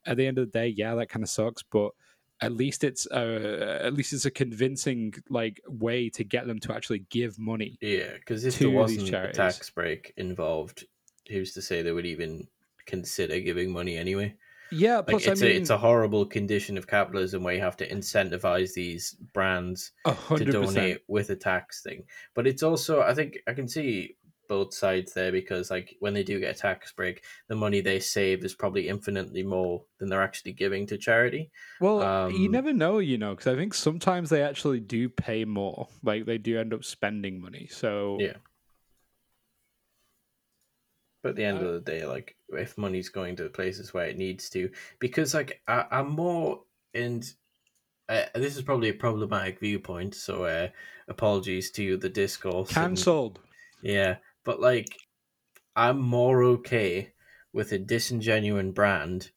[0.05, 1.91] at the end of the day yeah that kind of sucks but
[2.41, 6.73] at least it's uh, at least it's a convincing like way to get them to
[6.73, 10.85] actually give money Yeah, because if there wasn't a tax break involved,
[11.29, 12.47] who's to say they would even
[12.85, 14.35] consider giving money anyway?
[14.69, 17.61] Yeah Like plus it's i mean a it's a horrible condition of capitalism where you
[17.61, 19.91] have to incentivize these brands
[20.35, 22.05] to hundred percent donate with a tax thing.
[22.35, 24.17] But it's also I think I can see
[24.49, 27.99] both sides there because like when they do get a tax break, the money they
[27.99, 31.51] save is probably infinitely more than they're actually giving to charity.
[31.79, 35.45] Well, you Um, never know, you know, because I think sometimes they actually do pay
[35.45, 35.87] more.
[36.03, 37.67] Like they do end up spending money.
[37.67, 38.37] So Yeah.
[41.23, 44.05] But at the end of the day, like if money's going to the places where
[44.05, 46.61] it needs to, because like I, I'm more
[46.93, 47.29] and
[48.09, 50.69] uh, this is probably a problematic viewpoint, so uh,
[51.07, 52.69] apologies to the discourse.
[52.69, 53.39] and- cancelled.
[53.81, 54.87] yeah, but like
[55.75, 57.13] I'm more okay
[57.53, 59.31] with a disingenuine brand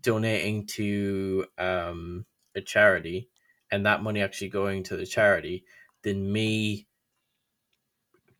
[0.00, 3.28] donating to um, a charity
[3.70, 5.64] and that money actually going to the charity
[6.02, 6.86] than me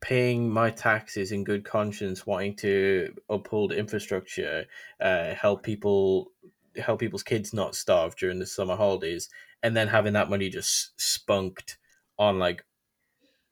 [0.02, 4.66] paying my taxes in good conscience, wanting to uphold infrastructure,
[5.00, 6.32] uh, help people,
[6.76, 9.30] help people's kids not starve during the summer holidays,
[9.62, 11.78] and then having that money just spunked
[12.18, 12.64] on like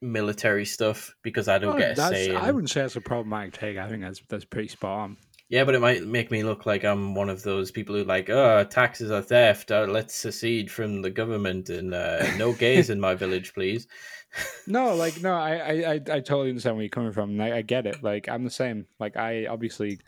[0.02, 2.34] military stuff because I don't Oh, get a say.
[2.34, 3.76] I wouldn't say that's a problematic take.
[3.78, 5.16] I think that's that's pretty spot on.
[5.50, 8.30] Yeah, but it might make me look like I'm one of those people who like,
[8.30, 9.72] oh, taxes are theft.
[9.72, 13.88] Uh, let's secede from the government and uh, no gays in my village, please.
[14.68, 17.40] no, like no, I, I, I, I totally understand where you're coming from.
[17.40, 18.00] I, I get it.
[18.00, 18.86] Like I'm the same.
[19.00, 19.98] Like I obviously,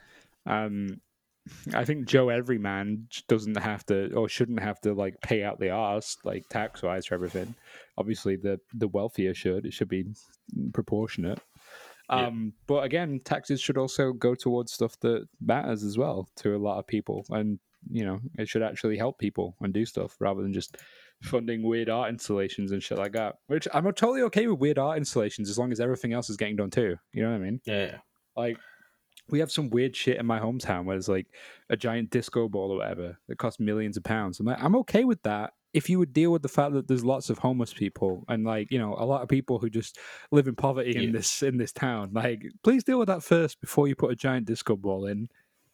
[0.46, 1.00] um,
[1.74, 5.70] I think Joe Everyman doesn't have to or shouldn't have to like pay out the
[5.70, 7.57] arse like tax wise for everything.
[7.98, 9.66] Obviously, the the wealthier should.
[9.66, 10.05] It should be
[10.72, 11.40] proportionate.
[12.12, 12.27] Yeah.
[12.27, 16.59] Um, but again, taxes should also go towards stuff that matters as well to a
[16.59, 17.59] lot of people, and
[17.90, 20.77] you know, it should actually help people and do stuff rather than just
[21.22, 23.37] funding weird art installations and shit like that.
[23.46, 26.57] Which I'm totally okay with weird art installations as long as everything else is getting
[26.57, 26.96] done too.
[27.12, 27.61] You know what I mean?
[27.64, 27.98] Yeah.
[28.37, 28.59] Like
[29.29, 31.27] we have some weird shit in my hometown where there's like
[31.70, 34.38] a giant disco ball or whatever that costs millions of pounds.
[34.38, 37.04] I'm like, I'm okay with that if you would deal with the fact that there's
[37.04, 39.98] lots of homeless people and like you know a lot of people who just
[40.30, 41.00] live in poverty Yeah.
[41.02, 44.16] in this in this town like please deal with that first before you put a
[44.16, 45.28] giant disco ball in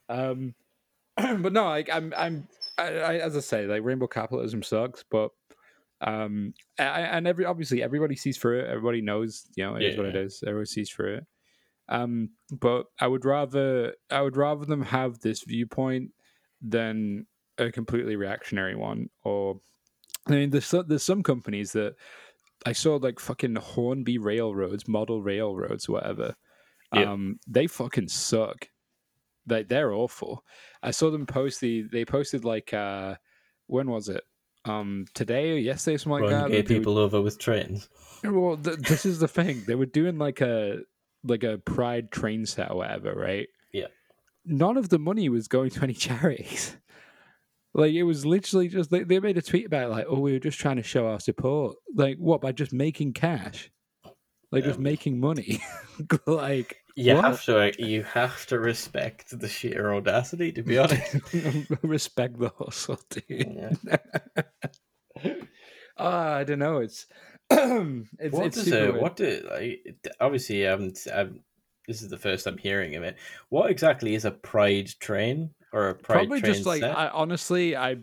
[0.08, 0.54] um
[1.16, 5.30] but no like i'm i'm I, I, as i say like rainbow capitalism sucks but
[6.00, 9.96] um I, and every obviously everybody sees through it everybody knows you know it is
[9.96, 10.20] what it Yeah.
[10.22, 11.26] is everyone sees through it
[11.88, 16.12] um but i would rather i would rather them have this viewpoint
[16.62, 17.26] than
[17.58, 19.60] a completely reactionary one or
[20.28, 21.94] I mean, there's some, there's some companies that
[22.66, 26.34] I saw like fucking Hornby railroads, model railroads, whatever.
[26.92, 27.12] Yeah.
[27.12, 28.68] Um, they fucking suck.
[29.46, 30.44] Like they're awful.
[30.82, 31.82] I saw them post the.
[31.82, 33.16] They posted like uh,
[33.66, 34.22] when was it?
[34.64, 36.50] Um, today or yesterday, something like Run that.
[36.50, 37.88] gay they people over with trains.
[38.22, 39.62] well, th- this is the thing.
[39.66, 40.80] They were doing like a
[41.24, 43.48] like a pride train set or whatever, right?
[43.72, 43.86] Yeah.
[44.44, 46.76] None of the money was going to any charities.
[47.78, 50.32] Like it was literally just they, they made a tweet about it, like, oh, we
[50.32, 51.76] were just trying to show our support.
[51.94, 52.40] Like what?
[52.40, 53.70] By just making cash,
[54.50, 55.60] like just Um, making money.
[56.26, 57.24] like You What?
[57.24, 61.16] have to you have to respect the sheer audacity, to be honest.
[61.82, 63.24] respect the hustle, dude.
[63.86, 63.96] Yeah.
[66.00, 66.78] Ah, I don't know.
[66.78, 67.06] It's
[67.50, 69.02] it's, what it's does super a, weird.
[69.02, 71.42] what do like it- obviously I haven't, I haven't
[71.88, 73.16] this is the first I'm hearing of it.
[73.48, 76.96] What exactly is a pride train or a pride Probably just like set?
[76.96, 77.96] I honestly, I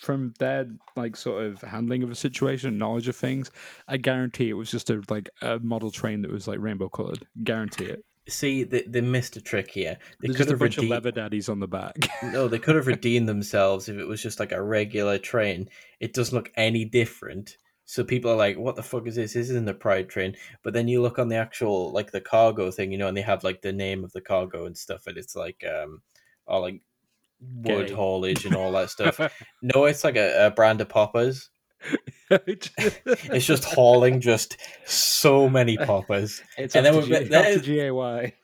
[0.00, 3.50] from their like sort of handling of a situation, knowledge of things,
[3.88, 7.26] I guarantee it was just a like a model train that was like rainbow colored.
[7.42, 8.04] Guarantee it.
[8.28, 9.98] See, they, they missed a trick here.
[10.20, 11.96] They There's could just a have bunch of redeemed, leather daddies on the back.
[12.22, 15.68] no, they could have redeemed themselves if it was just like a regular train.
[15.98, 17.56] It doesn't look any different.
[17.84, 19.32] So people are like, "What the fuck is this?
[19.34, 22.70] This isn't a pride train." But then you look on the actual like the cargo
[22.70, 25.18] thing, you know, and they have like the name of the cargo and stuff, and
[25.18, 26.00] it's like um,
[26.46, 26.80] all like
[27.64, 27.94] wood Gay.
[27.94, 29.18] haulage and all that stuff.
[29.62, 31.48] No, it's like a, a brand of poppers.
[32.30, 37.88] It's just hauling just so many poppers, It's and then then we- that is- GAY.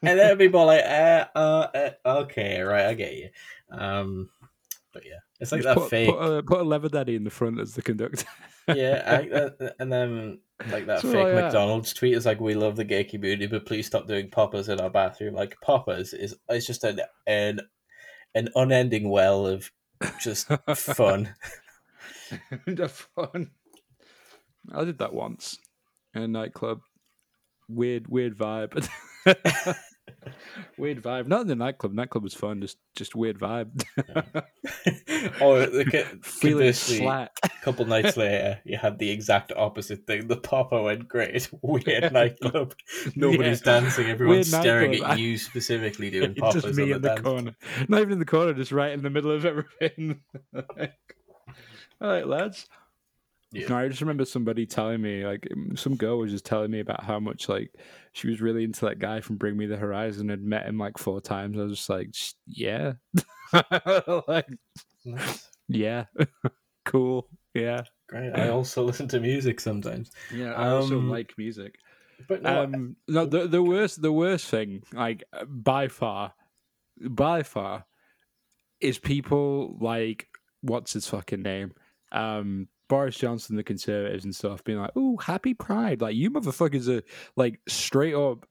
[0.02, 1.90] and then people like, uh, uh, uh,
[2.22, 3.28] "Okay, right, I get you."
[3.70, 4.28] Um,
[4.92, 6.10] but yeah, it's like Just that put, fake.
[6.10, 8.26] Put a, put a leather daddy in the front as the conductor.
[8.68, 11.34] yeah, I, uh, and then like that So, fake.
[11.34, 14.80] McDonald's tweet is like, "We love the gay community, but please stop doing poppers in
[14.80, 17.60] our bathroom." Like poppers is it's just an an
[18.34, 19.70] an unending well of
[20.20, 21.34] just fun.
[22.88, 23.50] fun.
[24.72, 25.58] I did that once
[26.14, 26.80] in a nightclub.
[27.68, 28.88] Weird, weird vibe.
[30.78, 31.26] weird vibe.
[31.26, 31.92] Not in the nightclub.
[31.92, 32.60] Nightclub was fun.
[32.60, 33.82] Just, just weird vibe.
[34.36, 34.42] or
[35.40, 37.30] oh, the, Feeling slack.
[37.42, 40.26] a couple nights later, you had the exact opposite thing.
[40.28, 41.48] The popper went great.
[41.62, 42.74] Weird nightclub.
[43.14, 43.80] Nobody's Yeah.
[43.80, 44.06] dancing.
[44.08, 45.10] Everyone's Weird staring nightclub.
[45.12, 47.20] at you specifically doing poppers just me on the in the dance.
[47.20, 47.56] corner.
[47.88, 50.20] Not even in the corner, just right in the middle of everything.
[50.54, 52.68] All right, lads.
[53.52, 53.68] Yeah.
[53.68, 57.02] No, I just remember somebody telling me, like, some girl was just telling me about
[57.02, 57.72] how much, like,
[58.12, 60.98] she was really into that guy from Bring Me the Horizon, had met him like
[60.98, 61.58] four times.
[61.58, 62.92] I was just like, "Sh- yeah,
[64.28, 64.48] like,
[65.04, 65.48] Nice.
[65.68, 66.04] yeah,
[66.84, 68.32] cool, yeah, Great.
[68.34, 70.10] I also listen to music sometimes.
[70.34, 70.52] yeah.
[70.52, 71.76] I also Um, like music.
[72.28, 76.34] But no, Um, no, the the worst the worst thing, like by far,
[77.00, 77.86] by far,
[78.80, 80.26] is people like
[80.60, 81.72] what's his fucking name,
[82.12, 86.88] um, Boris Johnson, the Conservatives and stuff, being like, "Oh, happy Pride!" Like you motherfuckers
[86.88, 87.02] are
[87.36, 88.46] like straight up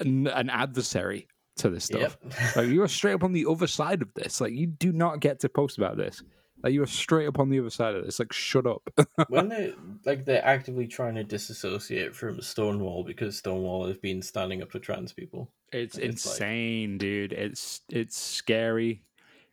[0.00, 2.16] an, an adversary to this stuff.
[2.22, 2.56] yep.
[2.56, 4.40] Like you are straight up on the other side of this.
[4.40, 6.22] Like you do not get to post about this.
[6.62, 8.18] Like you are straight up on the other side of this.
[8.18, 8.82] Like shut up.
[9.28, 14.62] when they like they're actively trying to disassociate from Stonewall because Stonewall has been standing
[14.62, 15.52] up to trans people.
[15.72, 17.32] It's And it's like- insane, dude.
[17.32, 19.02] It's it's scary.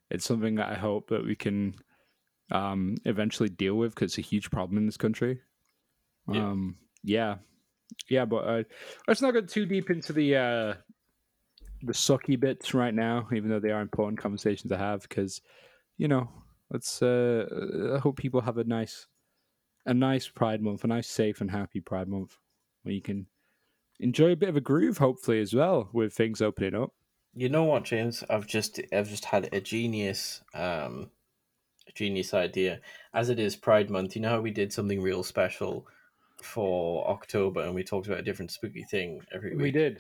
[0.10, 1.76] It's something that I hope that we can
[2.52, 5.40] um eventually deal with because it's a huge problem in this country.
[6.32, 6.50] Yeah.
[6.50, 7.36] Um yeah.
[8.08, 8.64] Yeah, but uh,
[9.08, 10.74] let's not get too deep into the uh
[11.82, 15.02] the sucky bits right now, even though they are important conversations to have.
[15.04, 15.42] Because
[15.98, 16.30] you know,
[16.72, 17.02] let's.
[17.02, 19.08] Uh, I hope people have a nice,
[19.86, 22.38] a nice Pride Month, a nice, safe, and happy Pride Month,
[22.84, 23.28] where you can
[24.00, 26.94] enjoy a bit of a groove, hopefully as well, with things opening up.
[27.36, 28.24] You know what, James?
[28.30, 31.12] I've just I've just had a genius um
[31.96, 32.80] genius idea.
[33.14, 35.88] As it is Pride Month, you know how we did something real special
[36.42, 39.62] for October and we talked about a different spooky thing every week.
[39.62, 40.00] We did.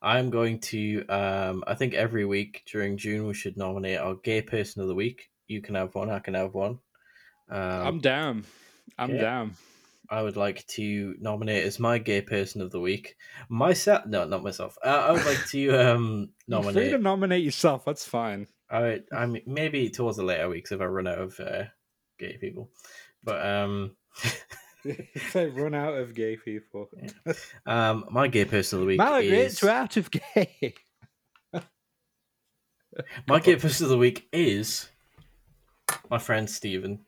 [0.00, 4.42] I'm going to um I think every week during June we should nominate our gay
[4.42, 5.30] person of the week.
[5.46, 6.78] You can have one, I can have one.
[7.50, 8.44] Um, I'm down.
[8.98, 9.20] I'm okay.
[9.20, 9.54] down.
[10.10, 13.16] I would like to nominate as my gay person of the week
[13.48, 14.04] myself.
[14.06, 14.76] No, not myself.
[14.84, 16.74] Uh, I would like to um nominate.
[16.74, 17.84] You're free to nominate yourself.
[17.84, 18.46] That's fine.
[18.72, 21.64] I I mean maybe towards the later weeks if I run out of uh,
[22.18, 22.70] gay people,
[23.22, 23.96] but um.
[24.84, 26.88] if I run out of gay people,
[27.26, 27.32] yeah.
[27.66, 30.74] um, my gay person of the week Margaret, is we're out of gay.
[33.26, 34.88] my gay person of the week is
[36.10, 37.00] my friend Stephen.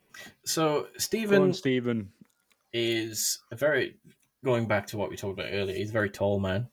[0.44, 2.12] So Stephen, Stephen,
[2.72, 3.96] is a very
[4.44, 5.76] going back to what we talked about earlier.
[5.76, 6.68] He's a very tall man,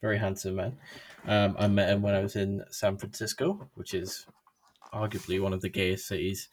[0.00, 0.76] very handsome man.
[1.26, 4.26] Um, I met him when I was in San Francisco, which is
[4.92, 6.48] arguably one of the gayest cities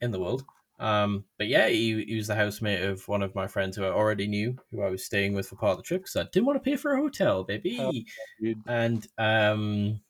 [0.00, 0.44] in the world.
[0.80, 3.88] Um, but yeah, he, he was the housemate of one of my friends who I
[3.88, 6.46] already knew, who I was staying with for part of the trip because I didn't
[6.46, 7.78] want to pay for a hotel, baby.
[7.80, 10.00] Oh, and um,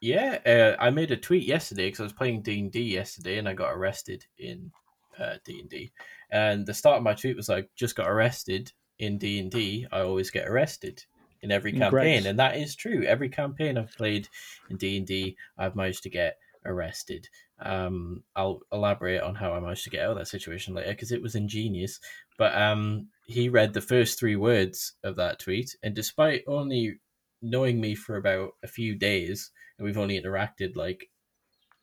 [0.00, 3.38] yeah, uh, I made a tweet yesterday because I was playing D and D yesterday,
[3.38, 4.70] and I got arrested in
[5.18, 5.92] uh, D and D.
[6.30, 9.86] And the start of my tweet was like, "Just got arrested in D and D.
[9.90, 11.02] I always get arrested
[11.46, 13.04] in every campaign," and that is true.
[13.04, 14.28] Every campaign I've played
[14.68, 17.28] in D and D, I've managed to get arrested.
[17.60, 21.12] Um, I'll elaborate on how I managed to get out of that situation later because
[21.12, 22.00] it was ingenious.
[22.36, 27.00] But um, he read the first three words of that tweet, and despite only
[27.40, 31.08] knowing me for about a few days, and we've only interacted like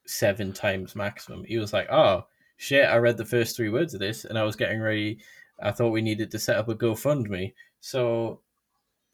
[0.06, 2.26] seven times maximum, he was like, "Oh,
[2.58, 5.20] shit, I read the first three words of this and I was getting ready.
[5.62, 7.54] I thought we needed to set up a GoFundMe.
[7.80, 8.40] So,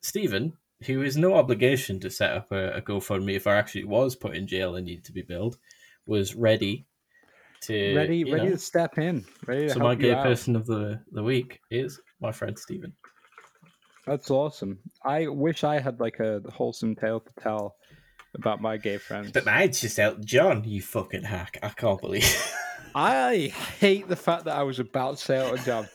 [0.02, 0.54] Stephen,
[0.86, 4.36] who has no obligation to set up a, a GoFundMe if I actually was put
[4.36, 5.58] in jail and needed to be billed,
[6.06, 6.86] was ready
[7.62, 8.52] to ready ready know.
[8.52, 9.26] to step in.
[9.46, 12.94] Ready so my gay person of the the week is my friend Stephen.
[14.06, 14.80] That's awesome.
[15.04, 17.76] I wish I had like a wholesome tale to tell
[18.34, 19.32] about my gay friends.
[19.32, 21.60] But mine's just out John, you fucking hack.
[21.62, 22.56] I can't believe
[22.96, 25.90] I hate the fact that I was about to say Elton John.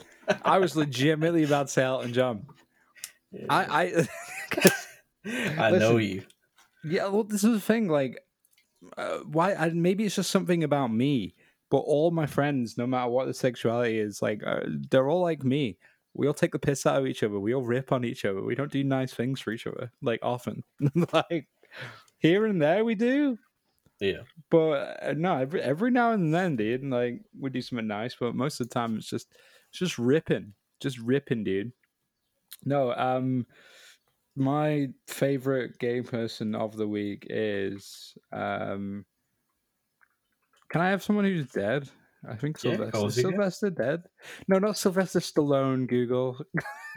[0.45, 2.47] I was legitimately about to say Elton John.
[3.35, 3.47] Yeah.
[3.49, 4.07] I
[5.27, 6.23] I, I know you.
[6.85, 7.89] Yeah, well, this is the thing.
[7.89, 8.21] Like,
[8.97, 9.55] uh, why?
[9.55, 11.35] I, maybe it's just something about me.
[11.71, 15.43] But all my friends, no matter what the sexuality is, like uh, they're all like
[15.43, 15.79] me.
[16.13, 17.41] We all take the piss out of each other.
[17.41, 18.43] We all rip on each other.
[18.43, 20.63] We don't do nice things for each other, like often.
[21.13, 21.49] like
[22.19, 23.39] here and there, we do.
[24.01, 24.23] Yeah.
[24.51, 28.35] But uh, no, every every now and then, dude, like we do something nice, but
[28.35, 29.29] most of the time it's just
[29.71, 31.73] it's just ripping, just ripping, dude.
[32.65, 33.47] No, um,
[34.37, 39.05] my favorite gay person of the week is um.
[40.71, 41.89] Can I have someone who's dead?
[42.29, 43.11] I think yeah, Sylvester.
[43.11, 44.03] Sylvester dead?
[44.49, 45.87] No, not Sylvester Stallone.
[45.87, 46.39] Google.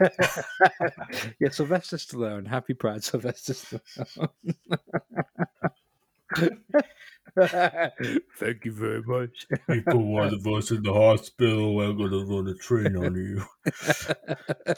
[1.38, 2.46] yeah, Sylvester Stallone.
[2.46, 4.30] Happy Pride, Sylvester Stallone.
[8.36, 9.46] Thank you very much.
[9.68, 11.74] You put one of us in the hospital.
[11.74, 13.44] We're gonna run a train on you.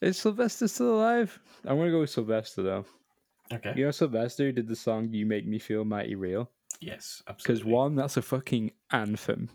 [0.00, 1.38] Is Sylvester still alive?
[1.64, 2.84] I'm gonna go with Sylvester though.
[3.52, 3.74] Okay.
[3.76, 7.62] You know Sylvester did the song "You Make Me Feel Mighty Real." Yes, absolutely.
[7.62, 9.50] Because one, that's a fucking anthem.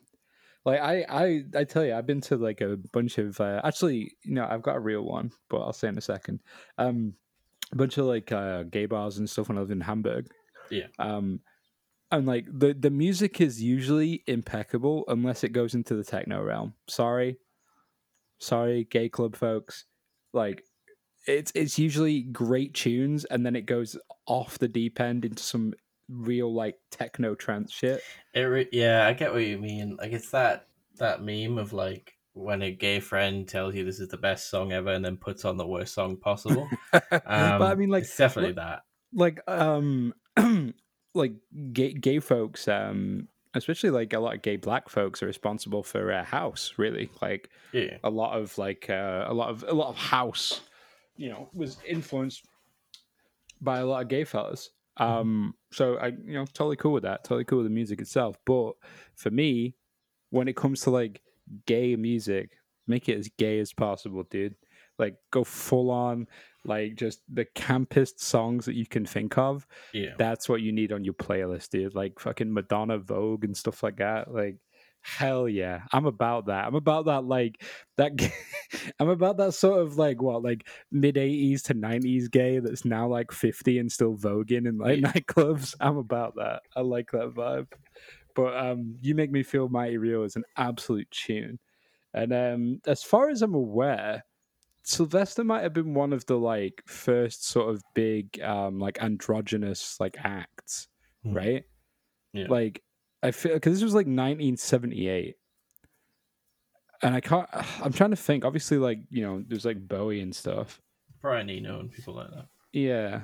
[0.66, 3.40] Like I, I, I tell you, I've been to like a bunch of.
[3.40, 6.42] Uh, actually, you know, I've got a real one, but I'll say in a second.
[6.78, 7.14] Um,
[7.72, 10.30] a bunch of like uh, gay bars and stuff when I lived in Hamburg.
[10.70, 10.88] Yeah.
[11.00, 11.40] Um,
[12.12, 16.74] and like the the music is usually impeccable unless it goes into the techno realm.
[16.88, 17.38] Sorry,
[18.40, 19.86] sorry, gay club folks.
[20.34, 20.64] Like
[21.28, 25.74] it's it's usually great tunes, and then it goes off the deep end into some
[26.10, 28.02] real like techno trance shit.
[28.34, 29.98] It re- yeah, I get what you mean.
[29.98, 34.10] Like it's that that meme of like when a gay friend tells you this is
[34.10, 36.70] the best song ever and then puts on the worst song possible.
[36.94, 38.82] um, but I mean, like, it's definitely like, that.
[39.14, 40.14] Like, um,
[41.18, 41.34] like
[41.74, 46.12] gay gay folks, um, especially like a lot of gay black folks, are responsible for
[46.12, 46.74] uh, house.
[46.78, 47.98] Really, like yeah.
[48.04, 50.62] a lot of like uh, a lot of a lot of house,
[51.16, 52.46] you know, was influenced
[53.62, 54.72] by a lot of gay fellas.
[55.00, 55.12] Mm-hmm.
[55.12, 57.24] Um, so I, you know, totally cool with that.
[57.24, 58.38] Totally cool with the music itself.
[58.46, 58.74] But
[59.16, 59.76] for me,
[60.30, 61.22] when it comes to like
[61.66, 62.58] gay music,
[62.88, 64.56] make it as gay as possible, dude.
[64.98, 66.28] Like go full on
[66.68, 69.66] like just the campest songs that you can think of.
[69.94, 70.14] Yeah.
[70.18, 71.96] That's what you need on your playlist, dude.
[71.96, 74.34] Like fucking Madonna, Vogue, and stuff like that.
[74.34, 74.58] Like
[75.02, 76.66] hell yeah, I'm about that.
[76.66, 77.24] I'm about that.
[77.24, 77.64] Like
[77.98, 78.12] that.
[79.00, 83.08] I'm about that sort of like what, like mid '80s to '90s gay that's now
[83.08, 85.12] like 50 and still voguing in like Yeah.
[85.12, 85.76] nightclubs.
[85.80, 86.62] I'm about that.
[86.76, 87.68] I like that vibe.
[88.36, 91.60] But um, you make me feel mighty real is an absolute tune.
[92.14, 94.24] And um, as far as I'm aware,
[94.88, 100.00] Sylvester might have been one of the like first sort of big um like androgynous
[100.00, 100.88] like acts,
[101.24, 101.34] Hmm.
[101.34, 101.64] right?
[102.32, 102.48] Yeah.
[102.50, 102.82] Like
[103.22, 105.36] I feel because this was like 1978,
[107.02, 107.50] and I can't.
[107.84, 108.46] I'm trying to think.
[108.46, 110.82] Obviously, like you know, there's like Bowie and stuff.
[111.22, 112.46] Brian Eno and people like that.
[112.72, 113.22] Yeah,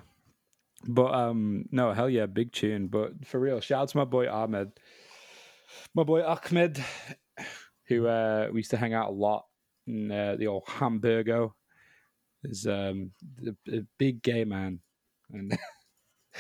[0.88, 2.88] but um, no, hell yeah, big tune.
[2.88, 4.72] But for real, shout out to my boy Ahmed,
[5.95, 6.84] my boy Ahmed,
[7.88, 9.45] who uh we used to hang out a lot
[9.88, 11.55] in uh, the old Hamburgo.
[12.45, 13.11] Is um
[13.45, 14.79] a, a big gay man,
[15.31, 15.57] and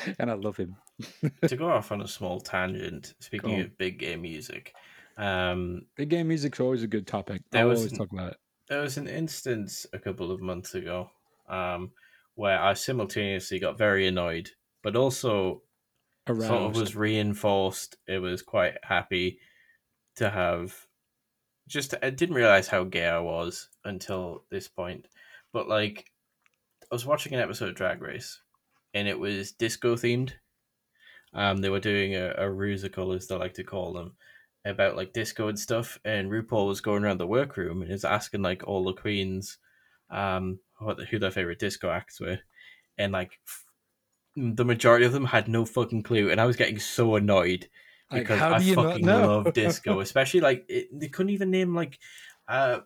[0.19, 0.75] and I love him.
[1.47, 4.73] to go off on a small tangent, speaking of big game music,
[5.17, 7.41] um, Big game music's always a good topic.
[7.53, 8.37] I always an- talk about it.
[8.67, 11.09] there was an instance a couple of months ago
[11.47, 11.91] um,
[12.35, 14.49] where I simultaneously got very annoyed,
[14.81, 15.61] but also
[16.27, 17.97] sort of was reinforced.
[18.07, 19.39] It was quite happy
[20.15, 20.75] to have.
[21.67, 25.07] Just I didn't realize how gay I was until this point,
[25.53, 26.11] but like
[26.91, 28.41] I was watching an episode of Drag Race,
[28.93, 30.33] and it was disco themed.
[31.33, 34.15] Um, they were doing a, a rusical, as they like to call them,
[34.65, 35.97] about like disco and stuff.
[36.05, 39.57] And RuPaul was going around the workroom and is asking like all the queens,
[40.11, 42.39] um, what who their favorite disco acts were,
[42.97, 43.65] and like f-
[44.35, 46.29] the majority of them had no fucking clue.
[46.29, 47.69] And I was getting so annoyed
[48.13, 51.51] Like, because how I do you fucking love disco, especially like it, they couldn't even
[51.51, 51.99] name like
[52.47, 52.79] uh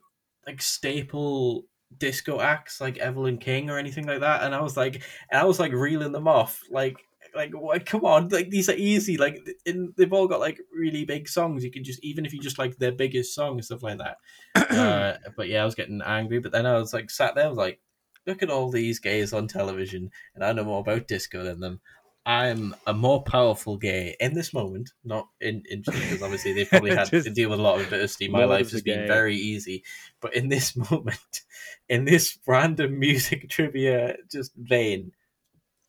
[0.46, 1.66] like staple
[1.98, 5.44] disco acts like Evelyn King or anything like that, and I was like, and I
[5.44, 6.98] was like reeling them off, like
[7.36, 7.86] like what?
[7.86, 11.64] Come on, like these are easy, like and they've all got like really big songs.
[11.64, 14.18] You can just even if you just like their biggest song and stuff like that.
[14.72, 17.50] uh, but yeah, I was getting angry, but then I was like sat there, I
[17.50, 17.80] was like,
[18.26, 21.80] look at all these gays on television, and I know more about disco than them.
[22.28, 26.94] I'm a more powerful gay in this moment, not in in because obviously they've probably
[26.96, 28.28] had to deal with a lot of adversity.
[28.28, 29.08] My life has been gay.
[29.08, 29.84] very easy,
[30.20, 31.42] but in this moment,
[31.88, 35.14] in this random music trivia just vein,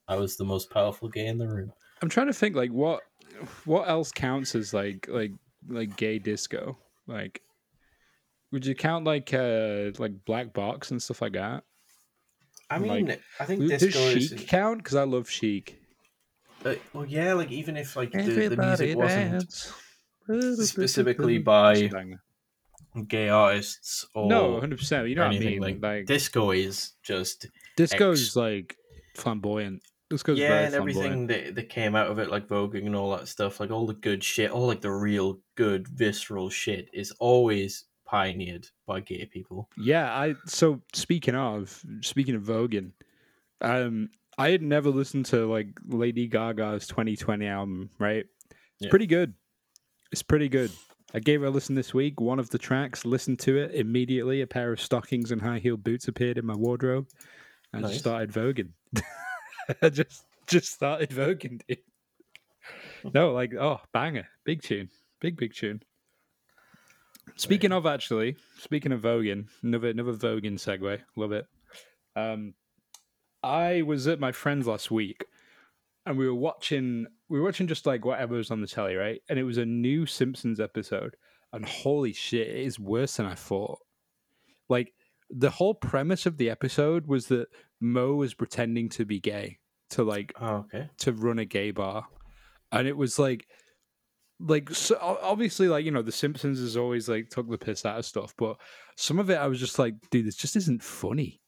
[0.07, 1.72] I was the most powerful gay in the room.
[2.01, 3.01] I'm trying to think like what
[3.64, 5.32] what else counts as like like
[5.68, 6.78] like gay disco?
[7.09, 7.43] Like
[8.53, 11.64] would you count like uh like black box and stuff like that?
[12.70, 14.28] I Like, mean, I think Does disco is.
[14.28, 14.78] chic count?
[14.78, 15.80] Because I love chic.
[16.69, 19.73] Uh, well, yeah, like even if like the, the music wasn't
[20.66, 21.91] specifically by
[23.07, 25.09] gay artists or no, hundred percent.
[25.09, 25.61] You know what I mean?
[25.61, 27.47] like, Like, disco is just
[27.77, 28.37] disco's X.
[28.37, 28.77] like
[29.16, 29.83] flamboyant.
[30.11, 33.14] Disco's yeah, very and everything that, that came out of it, like voguing and all
[33.14, 37.12] that stuff, like all the good shit, all like the real good visceral shit, is
[37.19, 39.69] always pioneered by gay people.
[39.77, 42.93] Yeah, I so speaking of speaking of voguing,
[43.61, 44.09] um,
[44.39, 48.24] I had never listened to like Lady Gaga's 2020 album, right?
[48.51, 48.91] It's Yeah.
[48.91, 49.34] pretty good.
[50.12, 50.70] It's pretty good.
[51.12, 52.20] I gave it a listen this week.
[52.20, 54.41] One of the tracks, listened to it immediately.
[54.43, 57.09] A pair of stockings and high heel boots appeared in my wardrobe.
[57.72, 57.91] I Nice.
[57.93, 58.72] just started voguing.
[59.82, 61.78] I just just started voguing, dude.
[63.14, 64.89] No, like oh, banger, big tune,
[65.20, 65.82] big big tune.
[67.36, 71.47] Speaking of actually, speaking of voguing, another another voguing segue, love it.
[72.16, 72.55] Um,
[73.43, 75.24] I was at my friend's last week,
[76.07, 79.20] and we were watching we were watching just like whatever was on the telly, right?
[79.28, 81.16] And it was a new Simpsons episode,
[81.53, 83.78] and holy shit, it is worse than I thought.
[84.68, 84.93] Like
[85.30, 87.49] the whole premise of the episode was that
[87.80, 89.59] Mo was pretending to be gay
[89.91, 90.91] to like Oh, okay.
[90.99, 92.07] to run a gay bar,
[92.72, 93.47] and it was like,
[94.41, 97.99] like so obviously like you know the Simpsons has always like took the piss out
[97.99, 98.57] of stuff, but
[98.97, 101.41] some of it I was just like, dude, this just isn't funny.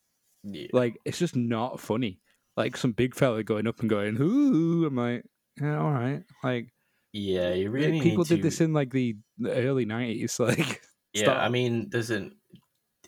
[0.42, 0.68] Yeah.
[0.72, 2.20] Like it's just not funny.
[2.56, 5.24] Like some big fella going up and going, ooh, I'm like,
[5.60, 6.22] yeah, all right.
[6.42, 6.68] Like
[7.12, 10.38] Yeah, you really like, people did this in like the, the early nineties.
[10.40, 10.82] Like
[11.12, 11.32] Yeah.
[11.32, 12.36] I mean, there's an.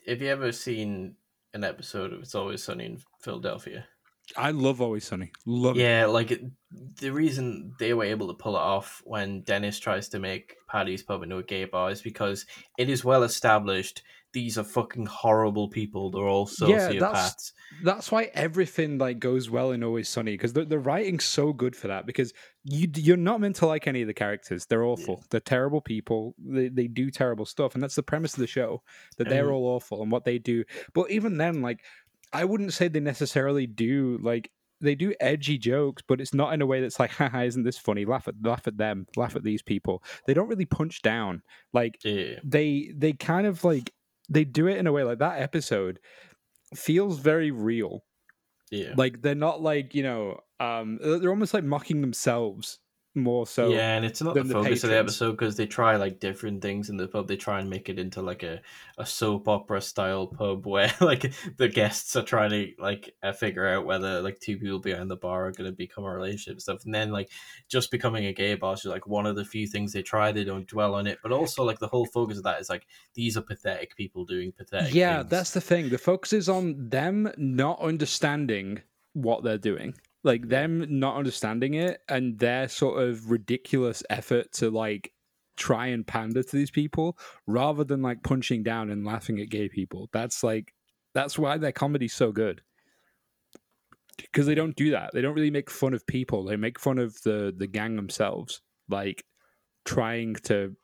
[0.07, 1.15] Have you ever seen
[1.53, 3.85] an episode of It's Always Sunny in Philadelphia?
[4.37, 5.31] I love Always Sunny.
[5.45, 5.81] Love it.
[5.81, 6.43] Yeah, like it-
[6.99, 11.03] the reason they were able to pull it off when Dennis tries to make Paddy's
[11.03, 12.45] Pub into a gay bar is because
[12.77, 14.01] it is well established
[14.33, 16.09] these are fucking horrible people.
[16.11, 16.99] They're all Yeah, sociopaths.
[16.99, 17.53] that's-
[17.83, 21.75] That's why everything like goes well in Always Sunny because the, the writing's so good
[21.75, 24.65] for that because you you're not meant to like any of the characters.
[24.65, 25.23] They're awful.
[25.29, 26.35] They're terrible people.
[26.43, 28.81] They they do terrible stuff, and that's the premise of the show
[29.17, 30.63] that they're all awful and what they do.
[30.93, 31.79] But even then, like
[32.31, 34.49] I wouldn't say they necessarily do like
[34.81, 37.77] they do edgy jokes, but it's not in a way that's like, haha, isn't this
[37.77, 38.03] funny?
[38.05, 40.03] Laugh at laugh at them, laugh at these people.
[40.27, 41.41] They don't really punch down.
[41.73, 42.39] Like Yeah.
[42.43, 43.91] they they kind of like
[44.29, 45.99] they do it in a way like that episode
[46.75, 48.03] feels very real.
[48.71, 48.93] Yeah.
[48.97, 52.79] Like they're not like, you know, um they're almost like mocking themselves
[53.15, 53.69] more so.
[53.69, 56.61] yeah, and it's not the the focus of the episode because they try like different
[56.61, 57.27] things in the pub.
[57.27, 58.61] They try and make it into like a,
[58.97, 63.67] a soap opera style pub where like the guests are trying to like uh, figure
[63.67, 66.61] out whether like two people behind the bar are going to become a relationship and
[66.61, 66.85] stuff.
[66.85, 67.29] And then like
[67.67, 70.31] just becoming a gay bar is like one of the few things they try.
[70.31, 72.87] They don't dwell on it, but also like the whole focus of that is like
[73.13, 74.93] these are pathetic people doing pathetic.
[74.93, 75.29] Yeah, things.
[75.29, 75.89] that's the thing.
[75.89, 78.81] The focus is on them not understanding
[79.13, 79.93] what they're doing.
[80.23, 85.11] Like them not understanding it and their sort of ridiculous effort to like
[85.57, 89.67] try and pander to these people rather than like punching down and laughing at gay
[89.69, 90.09] people.
[90.13, 90.73] That's like
[91.13, 92.61] that's why their comedy's so good.
[94.17, 95.11] Because they don't do that.
[95.13, 96.43] They don't really make fun of people.
[96.43, 99.25] They make fun of the the gang themselves, like
[99.85, 100.75] trying to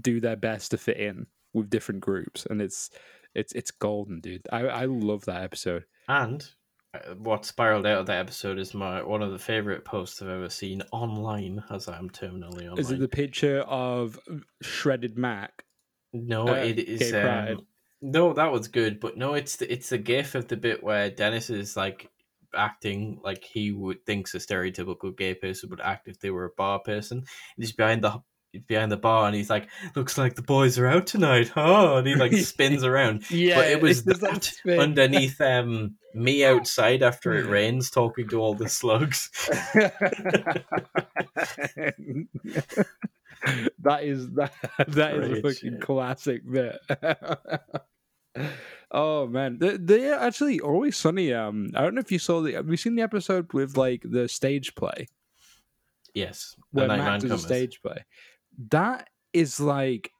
[0.00, 2.90] do their best to fit in with different groups and it's
[3.34, 6.46] it's it's golden dude i i love that episode And
[7.18, 10.48] what spiraled out of that episode is my one of the favorite posts I've ever
[10.48, 12.78] seen online, as I'm terminally online.
[12.78, 14.18] is it the picture of
[14.62, 15.64] shredded mac
[16.12, 17.12] No, Uh, it is.
[17.14, 17.66] Um,
[18.00, 21.10] no, that was good, but no, it's the, it's the gif of the bit where
[21.10, 22.10] Dennis is like
[22.54, 26.50] acting like he would thinks a stereotypical gay person would act if they were a
[26.56, 27.18] bar person.
[27.18, 27.26] And
[27.56, 28.22] he's behind the
[28.66, 32.06] behind the bar and he's like, "Looks like the boys are out tonight, huh?" And
[32.06, 33.30] he like spins around.
[33.30, 34.20] yeah but it was that
[34.64, 39.30] that underneath um me outside after it rains, talking to all the slugs.
[43.80, 44.52] that is that
[44.88, 45.80] that is a fucking shit.
[45.80, 46.78] classic bit.
[48.90, 51.32] oh man, they, they actually always sunny.
[51.32, 52.52] Um, I don't know if you saw the.
[52.52, 55.08] Have you seen the episode with like the stage play?
[56.14, 58.04] Yes, where the Mac Nightman does a stage play.
[58.70, 60.10] That is like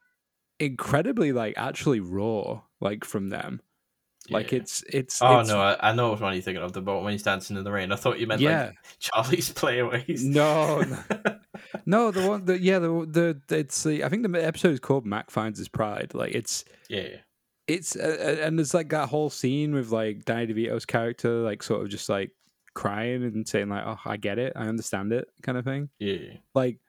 [0.59, 3.61] incredibly like actually raw, like from them.
[4.29, 4.59] Like Yeah.
[4.59, 6.73] it's it's Oh it's, no, I, I know what one you're thinking of.
[6.73, 7.91] The boat when he's dancing in the rain.
[7.91, 8.67] I thought you meant yeah.
[8.67, 10.23] like Charlie's playaways.
[10.23, 10.97] No, no,
[11.85, 15.05] no, the one, the yeah, the the it's the I think the episode is called
[15.05, 16.13] Mac finds his pride.
[16.13, 17.17] Like it's yeah,
[17.67, 21.61] it's uh, uh, and there's like that whole scene with like Danny DeVito's character, like
[21.61, 22.31] sort of just like
[22.73, 25.89] crying and saying like, "Oh, I get it, I understand it," kind of thing.
[25.99, 26.37] yeah.
[26.55, 26.79] Like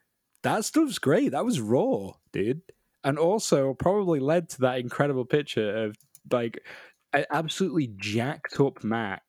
[0.47, 1.33] that stuff's great.
[1.33, 2.63] That was raw, dude.
[3.05, 5.97] And also probably led to that incredible picture of
[6.31, 6.61] like
[7.13, 9.23] an absolutely jacked up Mac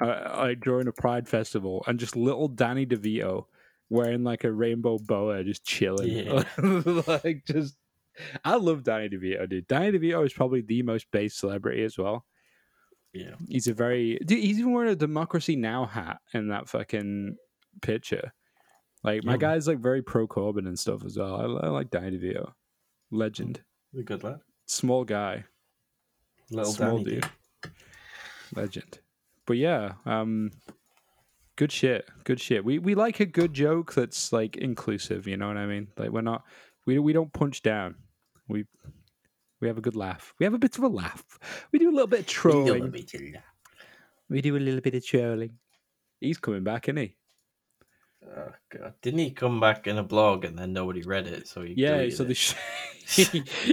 [0.00, 3.44] uh, like during a Pride festival and just little Danny DeVito
[3.90, 6.08] wearing like a rainbow boa just chilling.
[6.08, 6.44] Yeah.
[7.22, 7.76] like just
[8.44, 9.68] I love Danny DeVito, dude.
[9.68, 12.24] Danny DeVito is probably the most base celebrity as well.
[13.12, 13.34] Yeah.
[13.48, 17.36] He's a very dude, he's even wearing a Democracy Now hat in that fucking
[17.82, 18.32] picture.
[19.04, 19.38] Like my Yeah.
[19.38, 21.58] guy's like very pro Corbyn and stuff as well.
[21.62, 22.52] I, I like Danny DeVito,
[23.10, 23.60] legend,
[23.92, 24.40] The good lad.
[24.66, 25.44] small guy,
[26.50, 27.28] Little small Danny dude,
[27.62, 27.68] D.
[28.54, 28.98] legend.
[29.46, 30.50] But yeah, um,
[31.56, 32.64] good shit, good shit.
[32.64, 35.26] We we like a good joke that's like inclusive.
[35.26, 35.88] You know what I mean?
[35.96, 36.44] Like we're not
[36.86, 37.94] we we don't punch down.
[38.48, 38.66] We
[39.60, 40.34] we have a good laugh.
[40.38, 41.24] We have a bit of a laugh.
[41.72, 42.66] We do a little bit of trolling.
[42.66, 43.20] Little bit of.
[44.28, 45.58] We do a little bit of trolling.
[46.20, 47.14] He's coming back, isn't he?
[48.36, 48.94] Oh god!
[49.02, 51.48] Didn't he come back in a blog and then nobody read it?
[51.48, 52.54] So he Yeah, so they sh-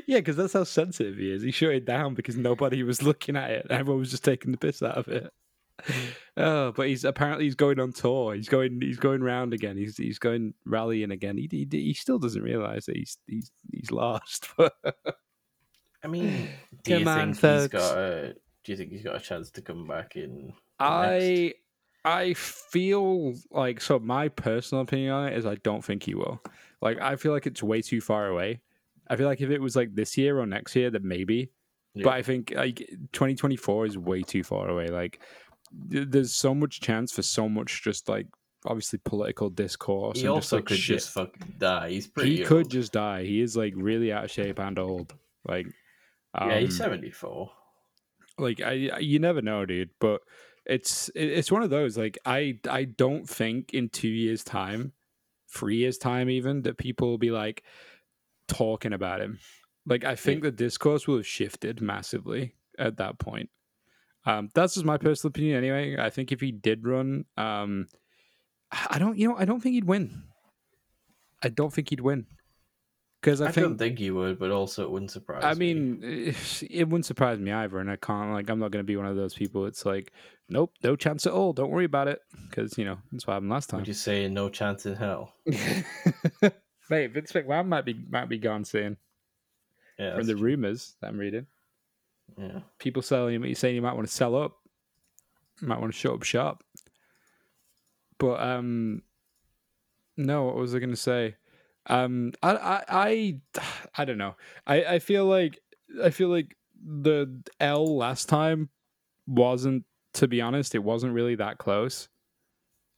[0.08, 1.44] yeah, because that's how sensitive he is.
[1.44, 3.68] He shut it down because nobody was looking at it.
[3.70, 5.32] Everyone was just taking the piss out of it.
[6.38, 8.36] Oh, but he's apparently he's going on tour.
[8.36, 9.78] He's going he's going round again.
[9.78, 11.38] He's he's going rallying again.
[11.38, 14.48] He he, he still doesn't realize that he's he's he's lost.
[16.04, 16.50] I mean,
[16.84, 17.74] do you Come on, think folks.
[17.74, 18.36] he's got a?
[18.66, 20.54] Do you think he's got a chance to come back in?
[20.80, 21.02] the
[21.50, 21.60] next?
[22.06, 26.42] I feel like so my personal opinion on it is I don't think he will.
[26.82, 28.62] Like I feel like it's way too far away.
[29.08, 31.50] I feel like if it was like this year or next year, then maybe.
[31.96, 32.04] Yeah.
[32.04, 32.78] But I think like
[33.14, 34.88] 2024 is way too far away.
[34.90, 35.20] Like
[35.92, 38.28] th- there's so much chance for so much just like
[38.68, 40.20] obviously political discourse.
[40.20, 40.96] he and also just, like, could shit.
[40.98, 41.90] just fucking die.
[41.90, 42.38] He's pretty.
[42.38, 43.24] he could just die.
[43.24, 45.14] He is like really out of shape and old.
[45.48, 45.68] Like
[46.40, 47.50] yeah, he's um, seventy four.
[48.38, 50.22] like I, I- you never know dude but
[50.66, 54.94] it's it's one of those like i i don't think in two years time
[55.48, 57.64] three years time even that people will be like
[58.48, 59.40] talking about him.
[59.86, 63.50] Like i think the discourse will have shifted massively at that point.
[64.26, 65.98] Um that's just my personal opinion anyway.
[66.00, 67.88] I think if he did run um
[68.90, 70.24] i don't you know i don't think he'd win.
[71.44, 72.26] I don't think he'd win
[73.26, 75.44] because I, I, think don't think you would, but also it wouldn't surprise.
[75.44, 75.74] I me.
[75.74, 76.36] mean,
[76.70, 79.08] it wouldn't surprise me either, and I can't like I'm not going to be one
[79.08, 79.66] of those people.
[79.66, 80.14] It's like,
[80.48, 81.52] nope, no chance at all.
[81.52, 83.80] Don't worry about it, because you know that's what happened last time.
[83.80, 85.34] would you say no chance in hell?
[85.48, 88.98] Mate, Vince McMahon might be might be gone soon.
[89.98, 90.44] Yeah, from the true.
[90.44, 91.48] rumors that I'm reading.
[92.38, 92.60] yeah.
[92.78, 94.58] People selling you saying you might want to sell up,
[95.62, 96.64] might want to shut up shop.
[98.20, 99.02] But um,
[100.16, 101.38] no, what was I going to say?
[101.88, 103.40] Um, I, I, I,
[103.98, 104.36] I don't know.
[104.66, 105.60] I, I feel like
[106.04, 108.70] I feel like the L last time
[109.28, 109.84] wasn't,
[110.16, 112.10] to be honest, it wasn't really that close.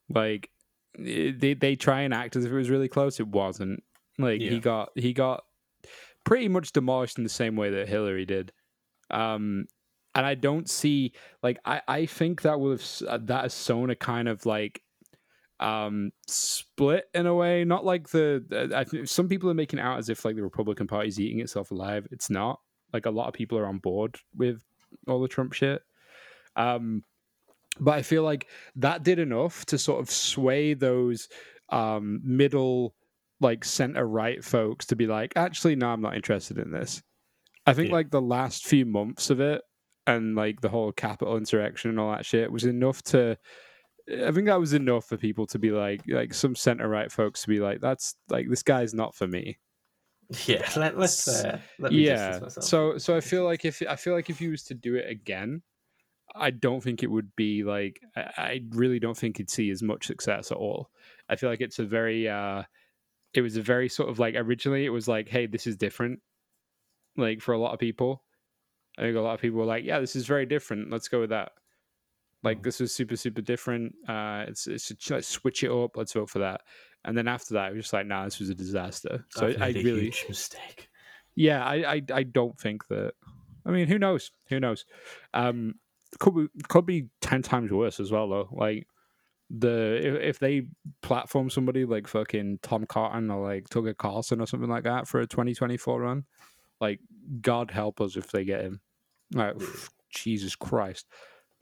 [0.09, 0.49] Like
[0.97, 3.19] it- they they try and act as if it was really close.
[3.19, 3.83] It wasn't.
[4.17, 4.49] Like Yeah.
[4.51, 5.43] he got he got
[6.23, 8.51] pretty much demolished in the same way that Hillary did.
[9.11, 9.65] Um,
[10.15, 11.11] and I don't see
[11.43, 14.81] like I I think that would have uh, that has sown a kind of like
[15.59, 17.63] um split in a way.
[17.65, 20.87] Not like the, I think some people are making out as if like the republican
[20.87, 22.07] party is eating itself alive.
[22.11, 22.59] It's not.
[22.93, 24.63] Like a lot of people are on board with
[25.07, 25.81] all the trump shit.
[26.55, 27.03] Um
[27.79, 31.29] but i feel like that did enough to sort of sway those
[31.69, 32.95] um middle
[33.39, 37.03] like center right folks to be like actually no i'm not interested in this.
[37.67, 37.95] I think Yeah.
[37.95, 39.61] like the last few months of it
[40.07, 43.37] and like the whole Capitol insurrection and all that shit was enough to
[44.09, 47.41] I think that was enough for people to be like, like some center right folks
[47.41, 49.57] to be like, that's like this guy's not for me.
[50.45, 52.49] Yeah, let, let's uh, let me yeah.
[52.49, 55.09] So, so I feel like if I feel like if he was to do it
[55.09, 55.61] again,
[56.35, 59.81] I don't think it would be like I, I really don't think he'd see as
[59.81, 60.89] much success at all.
[61.29, 62.63] I feel like it's a very, uh
[63.33, 66.19] it was a very sort of like originally it was like, hey, this is different.
[67.15, 68.23] Like for a lot of people,
[68.97, 70.91] I think a lot of people were like, yeah, this is very different.
[70.91, 71.51] Let's go with that.
[72.43, 72.63] Like Mm.
[72.63, 73.95] this was super super different.
[74.07, 75.97] Uh, it's it's a, let's switch it up.
[75.97, 76.61] Let's vote for that.
[77.05, 79.25] And then after that, it was just like, nah, this was a disaster.
[79.29, 80.89] So I, I a really, huge mistake.
[81.35, 83.13] yeah, I, I I don't think that.
[83.65, 84.31] I mean, who knows?
[84.49, 84.85] Who knows?
[85.33, 85.75] Um,
[86.19, 88.49] could be could be ten times worse as well though.
[88.51, 88.87] Like
[89.49, 90.67] the if, if they
[91.01, 95.21] platform somebody like fucking Tom Cotton or like Tucker Carlson or something like that for
[95.21, 96.25] a twenty twenty four run,
[96.81, 96.99] like
[97.41, 98.81] God help us if they get him.
[99.33, 99.65] Like Yeah.
[100.09, 101.05] Jesus Christ,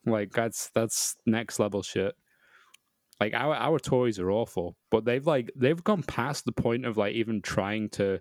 [0.05, 2.15] like that's that's next level shit.
[3.19, 6.97] Like our our Tories are awful, but they've like they've gone past the point of
[6.97, 8.19] like even trying to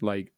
[0.00, 0.32] like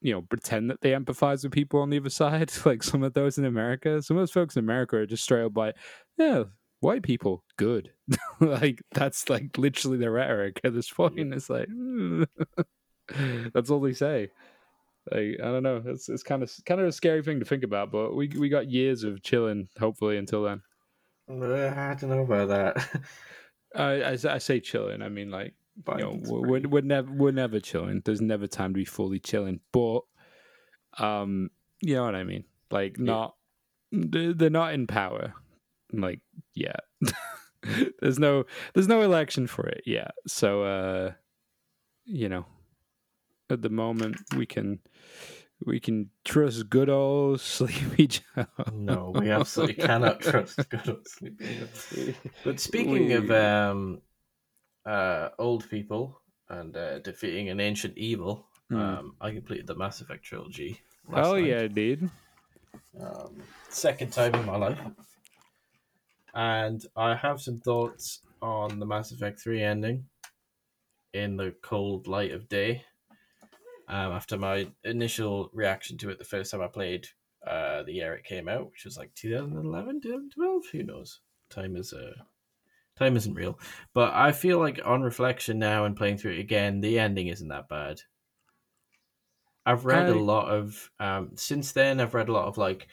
[0.00, 2.52] you know pretend that they empathize with people on the other side.
[2.64, 5.44] Like some of those in America, some of those folks in America are just straight
[5.44, 5.76] up like,
[6.16, 6.44] yeah,
[6.80, 7.90] white people, good.
[8.40, 11.18] like that's like literally their rhetoric at this point.
[11.34, 12.26] It's like mm.
[13.52, 14.30] that's all they say.
[15.10, 15.82] Like I don't know.
[15.84, 18.48] It's it's kind of kind of a scary thing to think about, but we we
[18.48, 19.68] got years of chilling.
[19.78, 20.62] Hopefully, until then.
[21.28, 23.02] I don't know about that.
[23.74, 25.52] Uh, as I say chilling, I mean like
[25.88, 28.02] you know, we're, we're, we're never we're never chilling.
[28.04, 30.00] There's never time to be fully chilling, but
[30.98, 31.50] um,
[31.80, 32.44] you know what I mean.
[32.70, 33.36] Like not
[33.92, 35.34] they're, they're not in power,
[35.92, 36.20] like
[36.54, 36.76] yeah,
[38.00, 38.44] there's no
[38.74, 41.12] there's no election for it Yeah, So uh,
[42.04, 42.46] you know,
[43.50, 44.80] at the moment we can
[45.64, 48.46] we can trust good old Sleepy Joe.
[48.72, 52.14] No, we absolutely cannot trust good old Sleepy Joe.
[52.44, 54.00] But speaking of um,
[54.86, 58.76] uh, old people and uh, defeating an ancient evil, Hmm.
[58.76, 60.78] um, I completed the Mass Effect trilogy.
[61.08, 61.44] last oh night.
[61.46, 62.10] yeah, dude.
[63.00, 64.78] um, second time in my life,
[66.34, 70.04] and I have some thoughts on the Mass Effect Three ending
[71.14, 72.84] in the cold light of day.
[73.88, 77.08] Um, after my initial reaction to it the first time I played
[77.46, 81.20] uh, the year it came out, which was like 2011, 2012, who knows?
[81.50, 82.14] Time is uh,
[82.96, 83.58] time isn't real.
[83.94, 87.48] But I feel like on reflection now and playing through it again, the ending isn't
[87.48, 88.02] that bad.
[89.66, 92.88] I've read I- a lot of um since then I've read a lot of like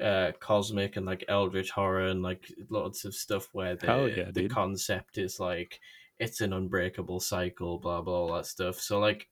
[0.00, 4.42] uh cosmic and like eldritch horror and like lots of stuff where the yeah, the
[4.42, 4.58] dude.
[4.58, 5.80] concept is like
[6.18, 8.76] it's an unbreakable cycle, blah blah all that stuff.
[8.80, 9.28] So like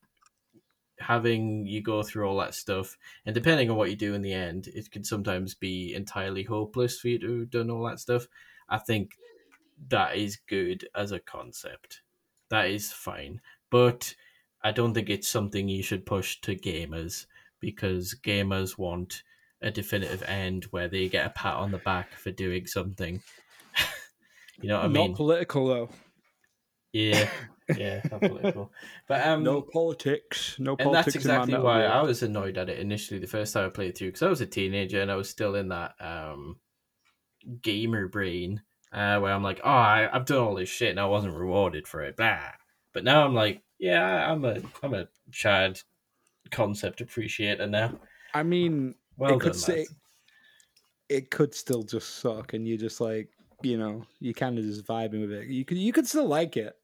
[1.03, 2.97] having you go through all that stuff
[3.27, 6.99] and depending on what you do in the end, it can sometimes be entirely hopeless
[6.99, 8.27] for you to have done all that stuff.
[8.69, 9.19] I think
[9.89, 12.03] that is good as a concept.
[12.51, 13.41] That is fine.
[13.71, 14.15] But
[14.63, 17.27] I don't think it's something you should push to gamers
[17.61, 19.23] because gamers want
[19.63, 23.23] a definitive end where they get a pat on the back for doing something.
[24.61, 25.11] you know what I mean?
[25.11, 25.89] Not political though.
[26.93, 27.29] yeah,
[27.79, 28.73] yeah, not political.
[29.09, 30.57] But um, no politics.
[30.59, 31.07] No and politics.
[31.07, 33.97] that's exactly why Metal I was annoyed at it initially the first time I played
[33.97, 36.57] through because I was a teenager and I was still in that um
[37.61, 38.63] gamer brain
[38.93, 41.89] uh, where I'm like, oh, I, I've done all this shit and I wasn't rewarded
[41.89, 42.41] for it, blah.
[42.93, 45.81] But now I'm like, yeah, I'm a I'm a Chad
[46.51, 47.99] concept appreciator now.
[48.35, 49.87] I mean, Well it could say
[51.09, 53.31] it could still just suck, and you're just like
[53.63, 55.49] you know you kind of just vibing with it.
[55.49, 56.77] You could you could still like it.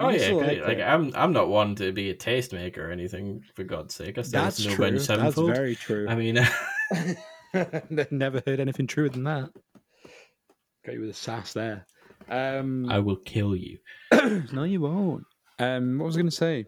[0.00, 0.80] Oh yeah, like like.
[0.80, 3.42] I'm I'm not one to be a tastemaker or anything.
[3.54, 4.84] For God's sake, I still That's to true.
[4.86, 5.54] Avenged That's Sevenfold.
[5.54, 6.06] very true.
[6.08, 6.38] I mean,
[8.10, 9.50] Never heard anything truer than that.
[10.84, 11.86] Got you with a sass there.
[12.28, 13.78] Um, I will kill you.
[14.52, 15.24] no, you won't.
[15.58, 16.66] Um, what was I going to say?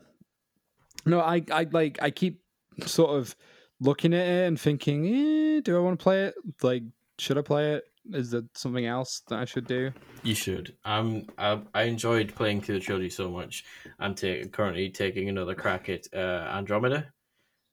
[1.07, 2.41] No, I, I like, I keep
[2.87, 3.35] sort of
[3.81, 6.35] looking at it and thinking, eh, do I want to play it?
[6.63, 6.83] Like,
[7.19, 7.85] should I play it?
[8.13, 9.93] Is there something else that I should do?
[10.23, 10.75] You should.
[10.85, 13.65] Um, I, I enjoyed playing Killer Trilogy so much.
[13.99, 17.07] I'm ta- currently taking another crack at uh, Andromeda.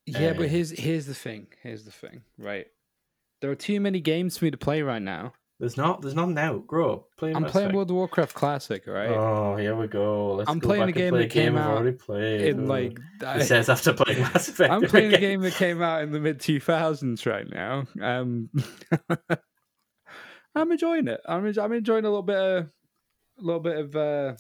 [0.06, 1.48] Yeah, Uh, but here's here's the thing.
[1.64, 2.22] Here's the thing.
[2.38, 2.68] Right,
[3.42, 5.34] there are too many games for me to play right now.
[5.60, 6.02] There's not.
[6.04, 6.68] There's nothing out.
[6.68, 7.06] Grow up.
[7.18, 7.76] Play I'm Mass playing Effect.
[7.76, 9.10] World of Warcraft Classic, right?
[9.10, 10.36] Oh, here we go.
[10.36, 12.42] Let's I'm go playing a game play that came I've out already played.
[12.42, 14.72] In like, I- it says after playing Mass Effect.
[14.72, 17.88] I'm playing a game that came out in the mid 2000s right now.
[18.00, 18.50] Um,
[20.62, 21.22] I'm enjoying it.
[21.26, 22.70] I'm, I'm enjoying a little bit of a
[23.42, 24.36] little bit of uh,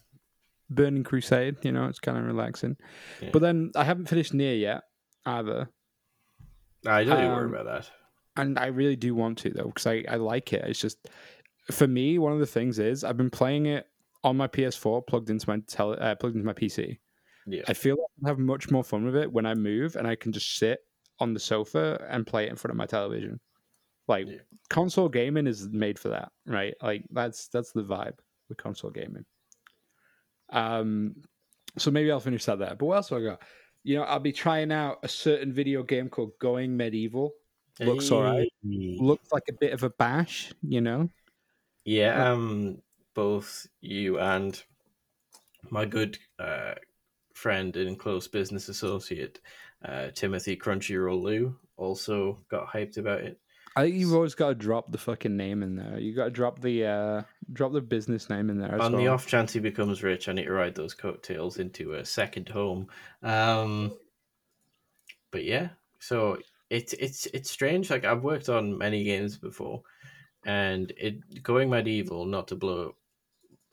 [0.70, 1.57] Burning Crusade.
[1.63, 2.78] You know, it's kind of relaxing.
[3.22, 3.30] Yeah.
[3.34, 4.84] But then I haven't finished NieR yet
[5.26, 5.70] either,
[6.86, 7.89] I don't even worry Um, about that.
[8.38, 10.63] and I really do want to though because I I like it.
[10.65, 11.09] It's just
[11.72, 13.86] for me one of the things is I've been playing it
[14.24, 16.97] on my PS4 plugged into my tele, uh, plugged into my PC.
[17.45, 17.61] Yeah.
[17.68, 20.15] I feel like I have much more fun with it when I move and I
[20.15, 20.80] can just sit
[21.20, 23.39] on the sofa and play it in front of my television.
[24.08, 24.39] Like Yeah.
[24.70, 26.76] console gaming is made for that, right?
[26.82, 29.26] Like that's that's the vibe with console gaming.
[30.49, 31.24] Um
[31.78, 32.76] so maybe I'll finish that there.
[32.76, 33.43] But what else have I got?
[33.84, 37.34] You know, I'll be trying out a certain video game called Going Medieval.
[37.80, 38.49] Looks alright.
[38.99, 41.10] Looks like a bit of a bash, you know?
[41.86, 42.84] Yeah, um,
[43.14, 44.64] both you and
[45.70, 46.76] my good uh,
[47.34, 49.41] friend and close business associate,
[49.84, 53.39] uh, Timothy Crunchyroll Lou, also got hyped about it.
[53.78, 55.99] I think you've always got to drop the fucking name in there.
[55.99, 57.21] You got to drop the uh
[57.53, 59.01] drop the business name in there as On well.
[59.01, 62.49] the off chance he becomes rich, I need to ride those coattails into a second
[62.49, 62.88] home.
[63.21, 63.91] Um,
[65.32, 65.69] but yeah,
[65.99, 67.89] so it's it's it's strange.
[67.89, 69.84] Like I've worked on many games before,
[70.45, 72.25] and it going medieval.
[72.25, 72.95] Not to blow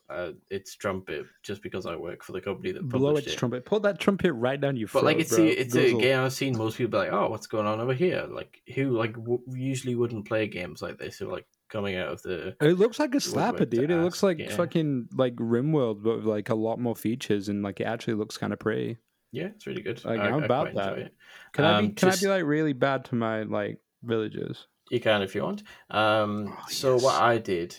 [0.09, 3.37] uh, its trumpet just because I work for the company that Blow its it.
[3.37, 3.65] trumpet.
[3.65, 5.03] Put that trumpet right down your throat.
[5.03, 5.43] Like it's bro.
[5.43, 7.93] a, it's a game I've seen most people be like, oh, what's going on over
[7.93, 8.25] here?
[8.29, 11.17] Like who like w- usually wouldn't play games like this?
[11.17, 13.89] Who like coming out of the It looks like a slapper, dude.
[13.89, 14.55] It looks like yeah.
[14.55, 18.37] fucking like RimWorld, but with like a lot more features, and like it actually looks
[18.37, 18.97] kind of pretty.
[19.31, 20.05] yeah, it's really good.
[20.05, 21.11] Like, I, I'm about that.
[21.53, 21.87] Can I be?
[21.87, 24.67] Um, Can just- I be like really bad to my like villagers?
[24.91, 25.63] You can if you want.
[25.89, 27.03] Um, Oh, so yes.
[27.03, 27.75] what I did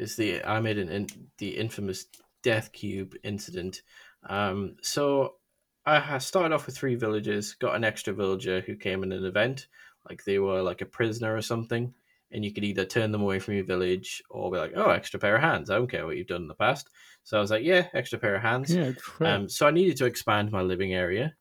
[0.00, 1.06] is the I made an in,
[1.38, 2.06] the infamous
[2.42, 3.82] death cube incident.
[4.28, 5.34] Um, so
[5.86, 9.66] I started off with three villagers, got an extra villager who came in an event,
[10.08, 11.94] like they were like a prisoner or something,
[12.30, 15.18] and you could either turn them away from your village or be like, oh, extra
[15.18, 15.68] pair of hands.
[15.68, 16.88] I don't care what you've done in the past.
[17.24, 18.72] So I was like, yeah, extra pair of hands.
[18.74, 18.92] Yeah.
[19.20, 21.34] Um, so I needed to expand my living area,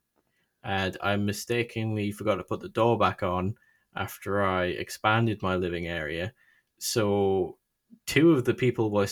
[0.63, 3.55] and I mistakenly forgot to put the door back on
[3.95, 6.33] after I expanded my living area.
[6.79, 7.58] So
[8.05, 9.07] two of the people were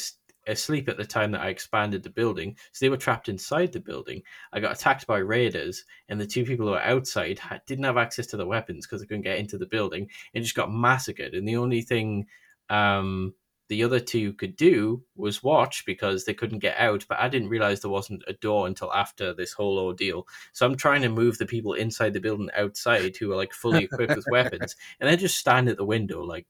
[0.47, 3.79] asleep at the time that I expanded the building, so they were trapped inside the
[3.79, 4.23] building.
[4.53, 7.97] I got attacked by raiders, and the two people who were outside had, didn't have
[7.97, 11.33] access to the weapons because they couldn't get into the building, and just got massacred.
[11.33, 12.27] And the only thing
[12.69, 13.33] um,
[13.69, 17.05] the other two could do was watch because they couldn't get out.
[17.07, 20.27] But I didn't realize there wasn't a door until after this whole ordeal.
[20.53, 23.83] So I'm trying to move the people inside the building outside who are like fully
[23.83, 26.47] equipped with weapons, and they just stand at the window like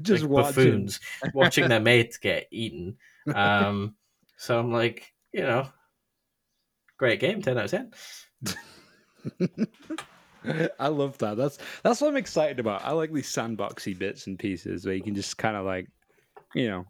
[0.00, 1.00] just like buffoons
[1.34, 2.96] watching their mates get eaten.
[3.34, 3.94] Um,
[4.36, 5.68] so I'm like, you know,
[6.98, 7.92] great game, ten out of ten.
[10.78, 11.36] I love that.
[11.36, 12.84] That's that's what I'm excited about.
[12.84, 15.88] I like these sandboxy bits and pieces where you can just kind of like,
[16.54, 16.86] you know,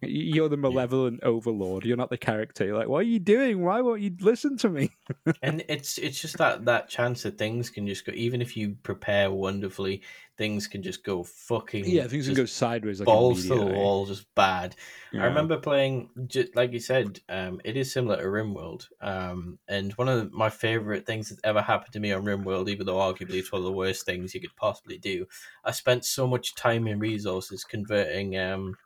[0.00, 1.84] you're the malevolent overlord.
[1.84, 2.64] You're not the character.
[2.64, 3.62] You're like, what are you doing?
[3.62, 4.90] Why won't you listen to me?
[5.42, 8.76] and it's it's just that that chance that things can just go even if you
[8.82, 10.02] prepare wonderfully
[10.36, 13.00] things can just go fucking Yeah, things can go sideways.
[13.00, 14.74] Like balls to the wall just bad
[15.12, 15.22] Yeah.
[15.22, 19.92] i remember playing ju- like you said um it is similar to rimworld um and
[19.94, 23.34] one of my favorite things that ever happened to me on rimworld even though arguably
[23.34, 25.26] it's one of the worst things you could possibly do
[25.64, 28.76] i spent so much time and resources converting um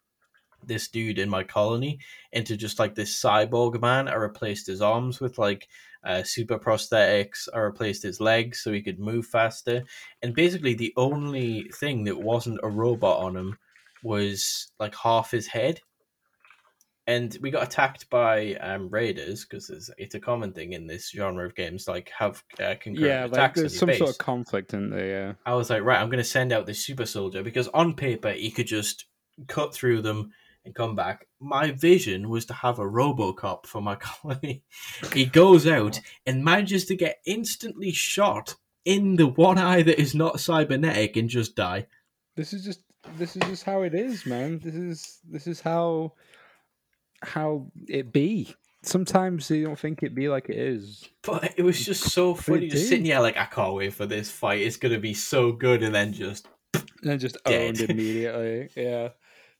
[0.64, 1.98] this dude in my colony
[2.32, 4.09] into just like this cyborg man.
[4.09, 5.68] I replaced his arms with like
[6.04, 7.48] uh, super prosthetics.
[7.54, 9.84] I replaced his legs so he could move faster.
[10.22, 13.59] And basically, the only thing that wasn't a robot on him
[14.02, 15.80] was like half his head.
[17.06, 21.11] and we got attacked by um, raiders because it's, it's a common thing in this
[21.11, 23.61] genre of games, like have uh, concurrent Yeah, like attacks.
[23.61, 25.38] there's on some your sort of conflict in there.
[25.46, 28.30] I was like, right, I'm going to send out this super soldier because on paper
[28.32, 29.06] he could just
[29.46, 30.32] cut through them
[30.69, 31.27] and come back.
[31.41, 34.62] My vision was to have a RoboCop for my colony.
[35.12, 38.55] he goes out and manages to get instantly shot
[38.85, 41.87] in the one eye that is not cybernetic and just die.
[42.37, 42.81] This is just
[43.16, 44.59] this is just how it is, man.
[44.62, 46.12] This is this is how
[47.23, 48.55] how it be.
[48.83, 51.09] Sometimes you don't think it be like it is.
[51.23, 54.31] But it was just so funny, just sitting here like I can't wait for this
[54.31, 54.62] fight.
[54.62, 57.69] It's going to be so good, and then just And then just Dead.
[57.81, 58.69] owned immediately.
[58.77, 59.09] Yeah.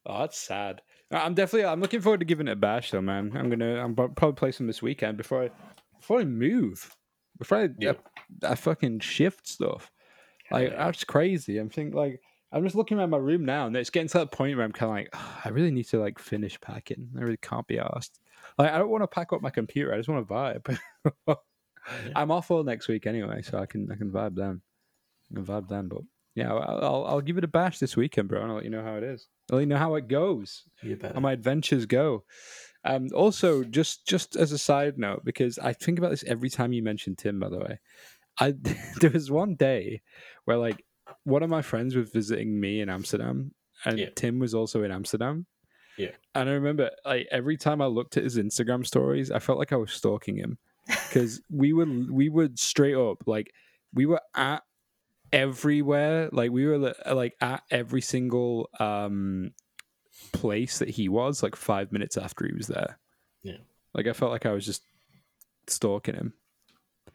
[0.09, 0.83] Oh, that's sad.
[1.11, 1.67] I'm definitely.
[1.67, 3.33] I'm looking forward to giving it a bash, though, man.
[3.35, 3.83] I'm gonna.
[3.83, 5.51] I'm probably play some this weekend before I
[5.99, 6.95] before I move.
[7.39, 7.93] Before I, Yeah.
[8.43, 9.91] I, I fucking shift stuff.
[10.51, 11.59] Like that's crazy.
[11.59, 12.21] I'm thinking like
[12.53, 14.73] I'm just looking around my room now, and it's getting to that point where I'm
[14.73, 17.11] kind of like, "Ugh, I really need to like finish packing.
[17.17, 18.21] I really can't be asked.
[18.57, 19.93] Like I don't want to pack up my computer.
[19.93, 20.79] I just want to vibe.
[22.17, 24.63] I'm off all next week anyway, so I can I can vibe then.
[25.31, 26.03] I can vibe then, but
[26.39, 28.83] yeah, I'll, I'll give it a bash this weekend, bro, and I'll let you know
[28.83, 29.27] how it is.
[29.51, 31.15] I'll let you know how it goes, you better.
[31.15, 32.25] how my adventures go.
[32.85, 36.73] Um, also, just just as a side note, because I think about this every time
[36.73, 37.41] you mention Tim.
[37.41, 37.81] By the way,
[38.39, 38.55] I
[39.01, 40.03] there was one day
[40.45, 40.85] where like
[41.25, 43.53] one of my friends was visiting me in Amsterdam,
[43.85, 44.11] and Yeah.
[44.15, 45.47] Tim was also in Amsterdam.
[45.97, 46.13] Yeah.
[46.37, 49.73] and I remember like every time I looked at his Instagram stories, I felt like
[49.73, 53.53] I was stalking him because we would we would straight up like
[53.93, 54.63] we were at
[55.33, 56.29] everywhere.
[56.33, 59.53] Like we were like at every single um
[60.33, 62.99] place that he was like five minutes after he was there.
[63.43, 63.59] Yeah.
[63.95, 64.83] like i felt like i was just
[65.69, 66.33] stalking him.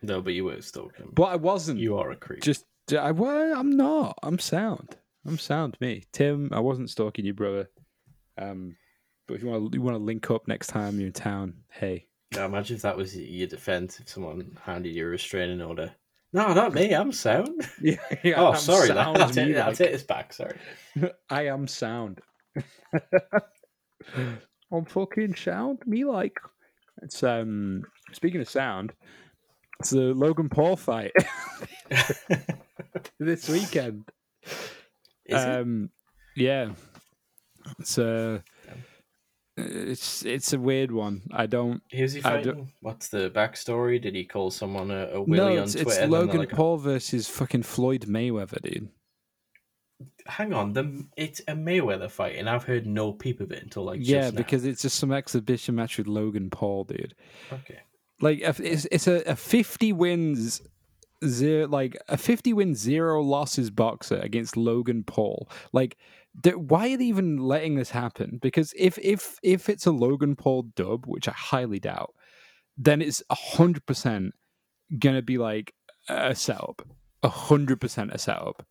[0.01, 1.09] No, but you were stalking.
[1.14, 1.80] but i wasn't.
[1.80, 2.41] You are a creep.
[2.41, 2.66] just
[2.97, 4.18] I, well, i'm not.
[4.24, 4.97] I'm sound.
[5.26, 6.03] I'm sound me.
[6.11, 7.70] Tim i wasn't stalking you brother.
[8.38, 8.76] Um
[9.28, 11.55] but if you want to you want to link up next time you're in town
[11.70, 12.07] hey.
[12.34, 15.93] Now, imagine if that was your defense if someone handed you a restraining order.
[16.34, 16.93] No, not me.
[16.93, 17.69] I'm sound.
[17.81, 18.88] yeah, yeah oh, I'm sorry.
[18.88, 20.34] That, sound I'll, take, I'll take this back.
[20.34, 20.57] Sorry.
[21.29, 22.21] I am sound.
[24.71, 25.79] I'm fucking sound.
[25.86, 26.39] Me like.
[27.03, 27.84] It's um.
[28.13, 28.93] Speaking of sound,
[29.79, 31.11] it's the Logan Paul fight
[33.19, 34.05] this weekend.
[35.25, 35.49] Is it?
[35.49, 35.91] um.
[36.36, 36.71] Yeah.
[37.79, 38.39] It's uh.
[39.56, 41.22] It's it's a weird one.
[41.32, 41.82] I don't.
[41.91, 42.72] Who's he I don't- fighting?
[42.82, 44.01] What's the backstory?
[44.01, 45.82] Did he call someone a, a No, willy on Twitter?
[45.82, 48.89] it's and then they're Logan like, Paul versus fucking Floyd Mayweather, dude.
[50.26, 53.84] Hang on, the, it's a Mayweather fight, and I've heard no peep of it until
[53.84, 54.38] like yeah, just now.
[54.38, 57.14] because it's just some exhibition match with Logan Paul, dude.
[57.51, 57.80] okay,
[58.22, 60.62] like it's, it's a, a 50 wins
[61.26, 65.97] zero like a 50 win zero losses boxer against logan paul like th-
[66.55, 68.39] why are they even letting this happen?
[68.41, 72.13] Because if if if it's a logan paul dub which i highly doubt
[72.75, 74.31] then it's 100%
[74.99, 75.73] gonna be like
[76.09, 76.81] a setup
[77.23, 78.65] 100% a setup.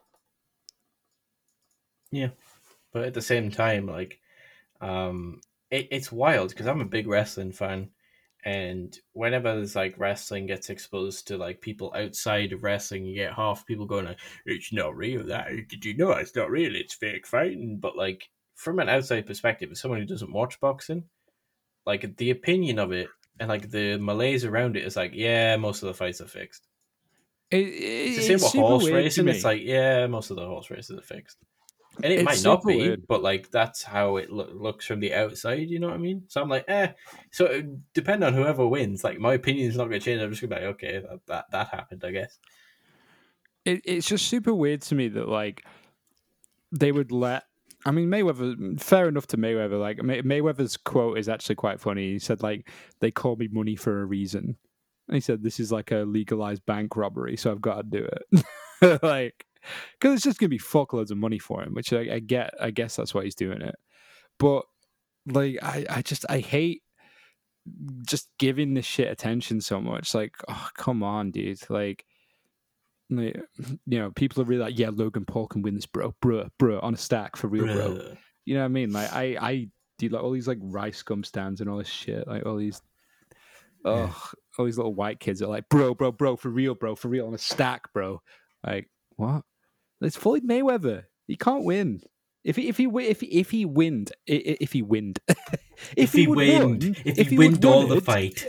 [2.10, 2.28] Yeah,
[2.92, 4.20] but at the same time, like,
[4.80, 5.40] um,
[5.70, 7.88] it, it's wild because I'm a big wrestling fan,
[8.44, 13.34] and whenever there's like wrestling gets exposed to like people outside of wrestling, you get
[13.34, 15.24] half people going like, "It's not real.
[15.26, 16.74] That did you know it's not real?
[16.74, 21.04] It's fake fighting." But like from an outside perspective, as someone who doesn't watch boxing,
[21.86, 23.08] like the opinion of it
[23.40, 26.68] and like the malaise around it is like, yeah, most of the fights are fixed.
[27.50, 29.28] it, It's the same with horse racing.
[29.28, 31.38] It's like, yeah, most of the horse races are fixed.
[32.02, 33.06] And it It's might not be, weird.
[33.06, 35.70] but like that's how it loo- looks from the outside.
[35.70, 36.24] You know what I mean?
[36.28, 36.92] So I'm like, eh.
[37.30, 37.62] So
[37.94, 39.04] depend on whoever wins.
[39.04, 40.20] Like my opinion is not going to change.
[40.20, 42.38] I'm just going to be like, okay, that, that that happened, I guess.
[43.64, 45.64] it, it's just super weird to me that like
[46.72, 47.44] they would let
[47.84, 52.12] I mean Mayweather fair enough to Mayweather like May, Mayweather's quote is actually quite funny
[52.12, 52.68] he said like
[53.00, 54.56] they call me money for a reason
[55.08, 58.08] and he said this is like a legalized bank robbery so I've got to do
[58.80, 59.44] it like
[59.98, 62.70] because it's just gonna be fuckloads of money for him which I, I get I
[62.70, 63.74] guess that's why he's doing it
[64.38, 64.64] but
[65.26, 66.82] like I, I just I hate
[68.06, 72.04] just giving this shit attention so much like oh come on dude like
[73.16, 73.40] like,
[73.86, 76.80] you know, people are really like, yeah, Logan Paul can win this, bro, bro, bro,
[76.80, 77.74] on a stack for real, bro.
[77.74, 78.16] Bruh.
[78.44, 78.92] You know what I mean?
[78.92, 82.44] Like, I, I do like all these like RiceGum stands and all this shit, like
[82.44, 82.80] all these,
[83.84, 87.08] oh, all these little white kids are like, bro, bro, bro, for real, bro, for
[87.08, 88.20] real, on a stack, bro.
[88.66, 89.44] Like, what?
[90.04, 91.04] It's Floyd Mayweather.
[91.26, 92.02] He can't win.
[92.44, 95.20] If he if he if he, if he winned if he winned
[95.96, 98.44] If he would winned, won- if he winned all the fight.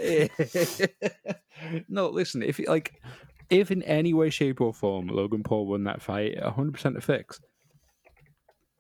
[1.90, 2.44] no, listen.
[2.44, 3.02] If he, like,
[3.50, 7.02] if in any way, shape, or form Logan Paul won that fight, hundred percent a
[7.02, 7.40] fix.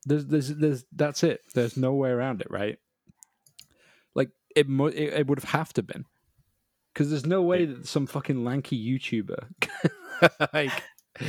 [0.05, 0.85] There's, there's, there's.
[0.91, 1.41] That's it.
[1.53, 2.77] There's no way around it, right?
[4.15, 6.05] Like, it mu- it, it would have have to been
[6.93, 9.47] because there's no way that some fucking lanky YouTuber
[10.53, 10.71] like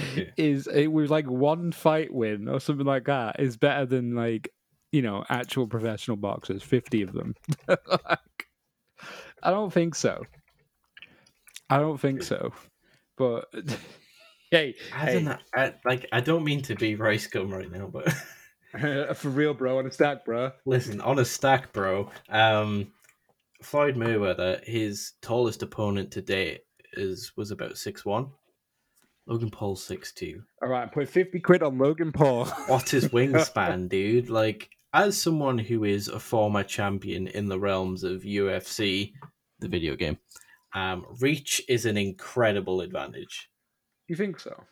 [0.17, 0.25] Yeah.
[0.37, 4.49] is it was like one fight win or something like that is better than like
[4.93, 7.35] you know actual professional boxers, fifty of them.
[7.69, 8.49] like,
[9.43, 10.25] I don't think so.
[11.71, 12.53] I don't think so.
[13.17, 13.47] But
[14.51, 15.39] hey, I hey, don't know.
[15.55, 19.87] I, like, I don't mean to be RiceGum right now, but for real, bro, on
[19.87, 20.53] a stack, bro.
[20.65, 22.11] listen, on a stack, bro.
[22.29, 22.93] Um,
[23.63, 26.63] Floyd Mayweather, his tallest opponent to date
[26.95, 28.29] is was about six one.
[29.27, 30.43] Logan Paul's six two.
[30.63, 32.45] All right, put fifty quid on Logan Paul.
[32.67, 34.29] What's wingspan, dude?
[34.29, 39.13] Like, as someone who is a former champion in the realms of UFC,
[39.61, 40.19] the video game,
[40.75, 43.51] um, reach is an incredible advantage.
[44.09, 44.65] you think so?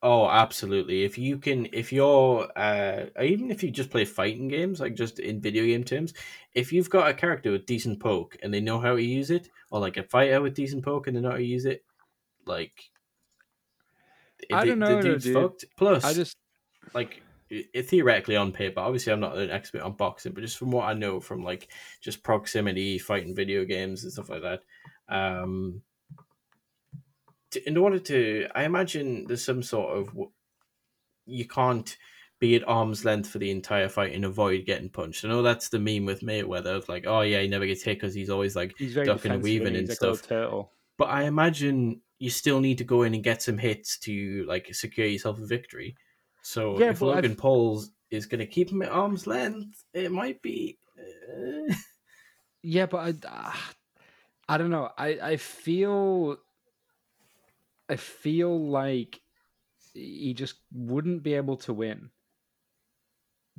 [0.00, 1.02] Oh, absolutely.
[1.02, 5.18] If you can, if you're, uh, even if you just play fighting games, like just
[5.18, 6.14] in video game terms,
[6.54, 9.48] if you've got a character with decent poke and they know how to use it,
[9.72, 11.84] or like a fighter with decent poke and they know how to use it,
[12.46, 12.90] like,
[14.52, 15.34] I don't know, the dude's dude.
[15.34, 15.64] fucked.
[15.76, 16.36] Plus, I just
[16.94, 20.70] like i- theoretically on paper, obviously I'm not an expert on boxing, but just from
[20.70, 21.68] what I know from like
[22.00, 24.60] just proximity, fighting video games and stuff like that,
[25.08, 25.82] um,
[27.50, 30.10] to, in order to, I imagine there's some sort of
[31.26, 31.96] you can't
[32.40, 35.24] be at arm's length for the entire fight and avoid getting punched.
[35.24, 37.96] I know that's the meme with Mayweather of like, oh yeah, he never gets hit
[37.98, 40.28] because he's always like he's ducking and weaving and He's like a little stuff.
[40.98, 44.74] But I imagine you still need to go in and get some hits to like
[44.74, 45.94] secure yourself a victory.
[46.42, 50.10] So Yeah, if Logan I've- Paul's is going to keep him at arm's length, it
[50.10, 50.78] might be.
[50.98, 51.74] Uh,
[52.62, 53.70] Yeah, but I, ah,
[54.48, 54.90] I don't know.
[54.98, 56.38] I, I feel,
[57.88, 59.20] I feel like
[59.94, 62.10] he just wouldn't be able to win.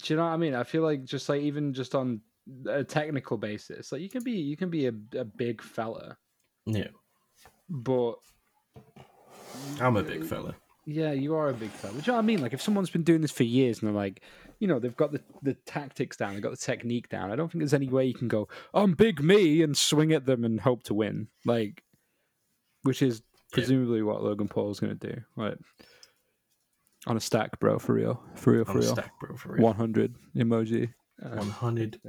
[0.02, 0.54] Do you know what I mean?
[0.56, 2.22] I feel like just like even just on
[2.68, 6.18] a technical basis, like you can be you can be a, a big fella,
[6.66, 6.88] yeah,
[7.70, 8.16] but
[9.80, 10.56] I'm a big fella.
[10.86, 11.94] Yeah, you are a big fella.
[11.94, 12.42] Do you know I mean?
[12.42, 14.22] Like, if someone's been doing this for years and they're like,
[14.60, 17.32] you know, they've got the, the tactics down, they've got the technique down.
[17.32, 20.26] I don't think there's any way you can go, I'm big me and swing at
[20.26, 21.28] them and hope to win.
[21.46, 21.84] Like,
[22.84, 25.22] which is presumably what Logan Paul's going to do.
[25.36, 25.58] Right.
[27.08, 28.22] on a stack, bro, for real.
[28.36, 28.94] For real, for a real.
[28.94, 29.64] stack, bro, for real.
[29.64, 30.94] 100 emoji.
[31.24, 32.02] Uh, 100.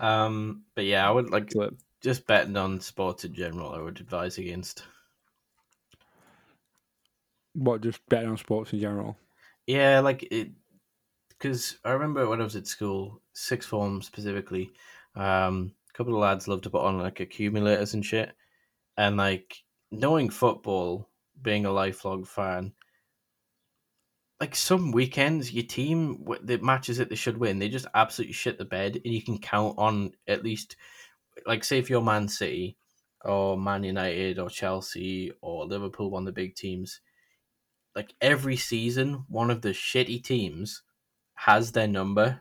[0.00, 1.74] Um, but yeah, I would like clip.
[2.00, 3.72] just betting on sports in general.
[3.72, 4.84] I would advise against.
[7.54, 9.16] What, just betting on sports in general?
[9.66, 10.50] Yeah, like it,
[11.28, 14.72] because I remember when I was at school, sixth form specifically,
[15.14, 18.34] um, a couple of lads loved to put on like accumulators and shit,
[18.96, 21.08] and like knowing football,
[21.42, 22.72] being a lifelong fan,
[24.40, 28.58] like some weekends, your team the matches that they should win, they just absolutely shit
[28.58, 30.76] the bed, and you can count on at least,
[31.46, 32.76] like, say if you're Man City
[33.24, 37.00] or Man United or Chelsea or Liverpool, one of the big teams
[37.94, 40.82] like every season, one of the shitty teams
[41.34, 42.40] has their number,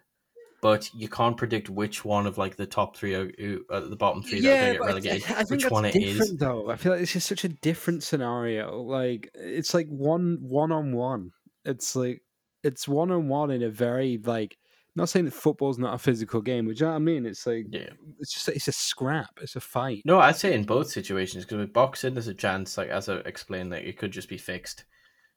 [0.62, 3.32] but you can't predict which one of like the top three or
[3.70, 5.32] uh, the bottom three that are going to get I- relegated.
[5.32, 6.38] I, think which one it is?
[6.38, 6.70] though.
[6.70, 8.82] I feel like it's just such a different scenario.
[8.82, 11.32] Like it's like one one on one.
[11.66, 12.22] It's like
[12.64, 14.58] it's one on one in a very like.
[14.94, 17.26] Not saying that football's not a physical game, but you know what I mean?
[17.26, 17.92] It's like Yeah.
[18.20, 19.30] it's just it's a scrap.
[19.42, 20.02] It's a fight.
[20.04, 23.16] No, I'd say in both situations because with boxing, there's a chance, like as I
[23.20, 24.84] explained, that it could just be fixed.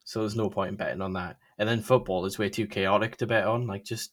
[0.05, 1.38] So there's no point in betting on that.
[1.59, 3.66] And then football is way too chaotic to bet on.
[3.66, 4.12] Like just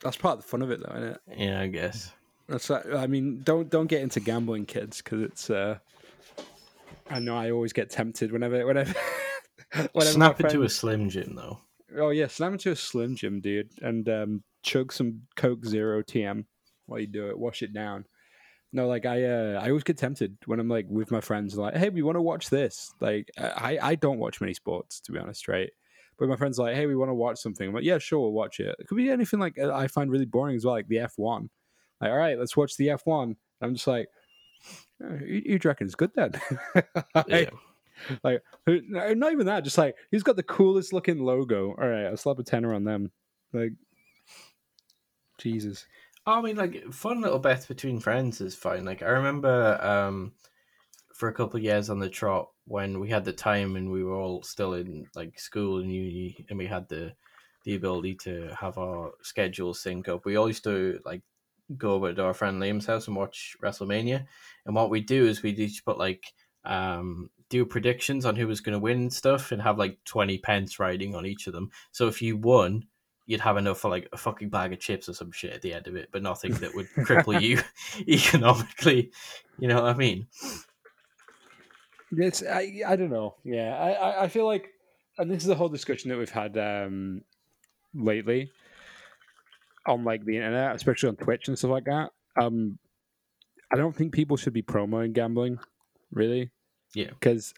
[0.00, 1.20] That's part of the fun of it, though, isn't it?
[1.38, 2.12] yeah, I guess.
[2.48, 5.50] That's I mean, don't don't get into gambling, kids, because it's.
[5.50, 5.78] uh
[7.08, 8.94] I know I always get tempted whenever whenever.
[9.92, 11.60] whenever Snap into a slim jim though.
[11.96, 16.44] Oh yeah, snap into a Slim Jim, dude, and um, chug some Coke Zero TM
[16.86, 17.38] while you do it.
[17.38, 18.04] Wash it down.
[18.72, 21.76] No, like I, uh, I always get tempted when I'm like with my friends, like,
[21.76, 22.92] hey, we want to watch this.
[23.00, 25.70] Like, I, I don't watch many sports to be honest, right?
[26.18, 27.68] But my friends like, hey, we want to watch something.
[27.68, 28.74] I'm like, yeah, sure, we'll watch it.
[28.78, 31.48] It could be anything like I find really boring as well, like the F1.
[32.00, 33.36] Like, all right, let's watch the F1.
[33.62, 34.08] I'm just like,
[35.02, 36.32] "Oh, you, you reckon it's good then?
[37.14, 37.50] Like, Yeah.
[38.22, 42.16] like not even that just like he's got the coolest looking logo all right i'll
[42.18, 43.10] slap a tenner on them
[43.54, 43.72] like
[45.38, 45.86] jesus
[46.26, 48.84] I mean, like fun little bets between friends is fine.
[48.84, 50.32] Like I remember um,
[51.14, 54.02] for a couple of years on the trot when we had the time and we
[54.02, 57.12] were all still in like school and uni, and we had the
[57.64, 60.24] the ability to have our schedules sync up.
[60.24, 61.22] We always do like
[61.76, 64.26] go over to our friend Liam's house and watch WrestleMania.
[64.66, 66.32] And what we do is we each put like
[66.64, 70.38] um do predictions on who was going to win and stuff, and have like twenty
[70.38, 71.70] pence riding on each of them.
[71.92, 72.88] So if you won,
[73.26, 75.74] you'd have enough for like a fucking bag of chips or some shit at the
[75.74, 77.60] end of it, but nothing that would cripple you
[78.08, 79.10] economically.
[79.58, 80.26] You know what I mean?
[82.12, 83.34] It's I I don't know.
[83.44, 84.68] Yeah, I I, I feel like,
[85.18, 87.22] and this is the whole discussion that we've had um
[87.94, 88.50] lately
[89.86, 92.10] on like the internet, especially on Twitch and stuff like that.
[92.40, 92.78] Um,
[93.72, 95.58] I don't think people should be promoting gambling,
[96.12, 96.50] really.
[96.94, 97.10] Yeah.
[97.10, 97.52] because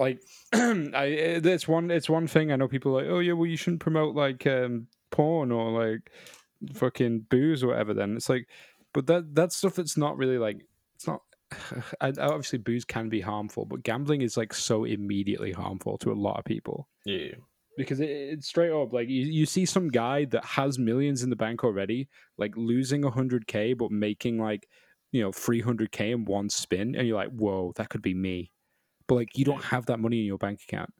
[0.00, 0.20] like
[0.52, 1.04] I
[1.44, 3.82] it's one it's one thing I know people are like oh yeah well you shouldn't
[3.82, 6.10] promote like um porn or like
[6.74, 8.48] fucking booze or whatever then it's like
[8.92, 11.20] but that that's stuff that's not really like it's not
[12.00, 16.14] I, obviously booze can be harmful but gambling is like so immediately harmful to a
[16.26, 17.34] lot of people Yeah.
[17.76, 21.30] because it, it's straight up like you, you see some guy that has millions in
[21.30, 24.68] the bank already like losing 100k but making like
[25.12, 28.52] you know 300k in one spin and you're like whoa that could be me
[29.10, 30.94] but like you don't have that money in your bank account.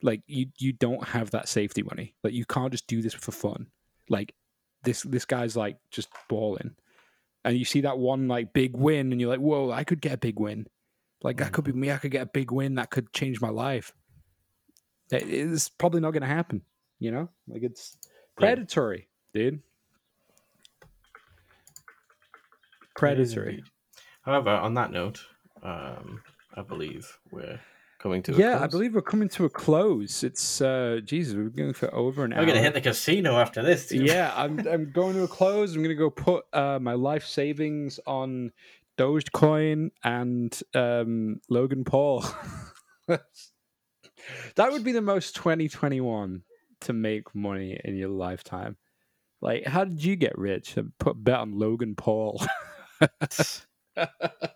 [0.00, 2.14] Like you you don't have that safety money.
[2.22, 3.66] Like you can't just do this for fun.
[4.08, 4.36] Like
[4.84, 6.76] this this guy's like just balling.
[7.44, 10.12] And you see that one like big win and you're like whoa i could get
[10.12, 10.68] a big win.
[11.24, 11.90] Like that could be me.
[11.90, 13.92] I could get a big win that could change my life.
[15.10, 16.62] It- it's probably not going to happen
[17.00, 17.28] you know?
[17.48, 17.96] Like it's
[18.36, 19.60] predatory dude.
[22.94, 23.64] Predatory.
[24.22, 25.20] However, on that note,
[25.64, 26.22] um,
[26.56, 27.60] I believe we're
[27.98, 31.48] coming to a yeah i believe we're coming to a close it's uh jesus we're
[31.48, 33.86] going for over an hour We're gonna hit the casino after this.
[33.86, 34.06] dude.
[34.06, 35.74] yeah, I'm I'm going to a close.
[35.74, 38.52] I'm going to go put uh, my life savings on
[38.98, 42.24] Dogecoin and um, Logan Paul.
[43.08, 43.22] that
[44.58, 46.42] would be the most 2021
[46.82, 48.76] to make money in your lifetime.
[49.40, 50.76] Like, how did you get rich?
[50.76, 52.42] And put bet on Logan Paul.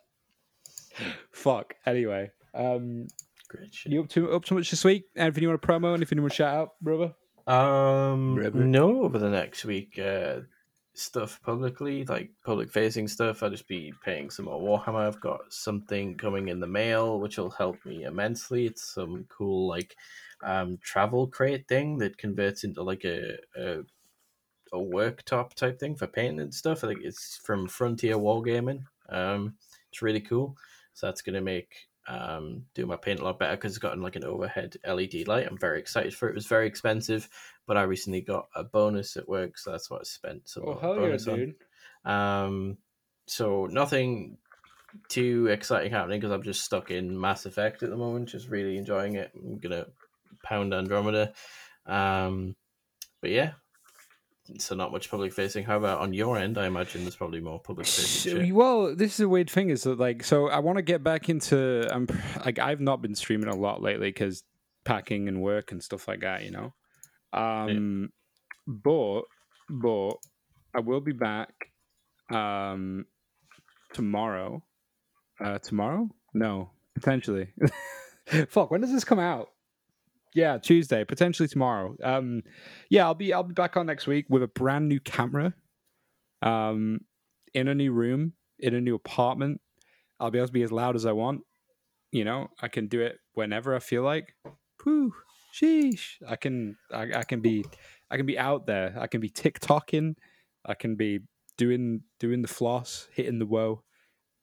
[1.33, 1.75] Fuck.
[1.87, 3.07] Anyway, um,
[3.49, 3.93] Great shit.
[3.93, 5.05] you up to up to much this week?
[5.17, 5.95] Anything you want to promo?
[5.95, 7.15] Anything you want to shout out, brother?
[7.47, 8.59] Um, River.
[8.59, 10.41] no, over the next week, uh,
[10.95, 13.43] stuff publicly, like public facing stuff.
[13.43, 15.07] I'll just be paying some more Warhammer.
[15.07, 18.67] I've got something coming in the mail, which will help me immensely.
[18.67, 19.97] It's some cool, like,
[20.45, 23.79] um, travel crate thing that converts into like a, a,
[24.73, 26.85] a worktop type thing for painting and stuff.
[26.85, 28.85] I think it's from Frontier Wargaming.
[29.09, 29.55] Um,
[29.91, 30.57] it's really cool.
[31.01, 33.99] So that's going to make um, do my paint a lot better because it's got
[33.99, 35.47] like an overhead LED light.
[35.47, 36.33] I'm very excited for it.
[36.33, 37.27] It was very expensive,
[37.67, 40.79] but I recently got a bonus at work, so that's what I spent some Oh
[40.79, 41.39] hell yeah, bonus on.
[41.39, 41.55] dude!
[42.05, 42.79] Um,
[43.27, 44.37] so nothing
[45.09, 48.77] too exciting happening because I'm just stuck in Mass Effect at the moment, just really
[48.77, 49.31] enjoying it.
[49.35, 49.87] I'm gonna
[50.43, 51.33] pound Andromeda.
[51.87, 52.57] Um,
[53.23, 53.53] but yeah,
[54.59, 55.65] so not much public facing.
[55.65, 56.59] How about on your end?
[56.59, 58.45] I imagine there's probably more public facing.
[58.45, 58.55] Shit.
[58.55, 61.29] well, this is a weird thing is that like so I want to get back
[61.29, 62.07] into um
[62.45, 64.43] like I've not been streaming a lot lately because
[64.85, 66.73] packing and work and stuff like that, you know.
[67.33, 68.11] Um,
[68.67, 69.23] but
[69.69, 70.15] but
[70.75, 71.53] I will be back
[72.31, 73.07] um
[73.93, 74.63] tomorrow.
[75.43, 76.09] Uh, tomorrow?
[76.35, 77.49] No, potentially.
[78.49, 79.49] Fuck, when does this come out?
[80.35, 81.97] Yeah, Tuesday, potentially tomorrow.
[82.03, 82.43] Um,
[82.89, 85.55] yeah, I'll be I'll be back on next week with a brand new camera.
[86.43, 87.01] Um,
[87.53, 89.61] in a new room, in a new apartment.
[90.19, 91.41] I'll be able to be as loud as I want.
[92.13, 94.35] You know, I can do it whenever I feel like.
[94.83, 95.13] Whew,
[95.55, 96.17] sheesh.
[96.29, 97.65] I can I, I can be
[98.11, 98.95] I can be out there.
[98.99, 100.15] I can be TikToking.
[100.67, 101.21] I can be
[101.57, 103.83] doing doing the floss, hitting the woe,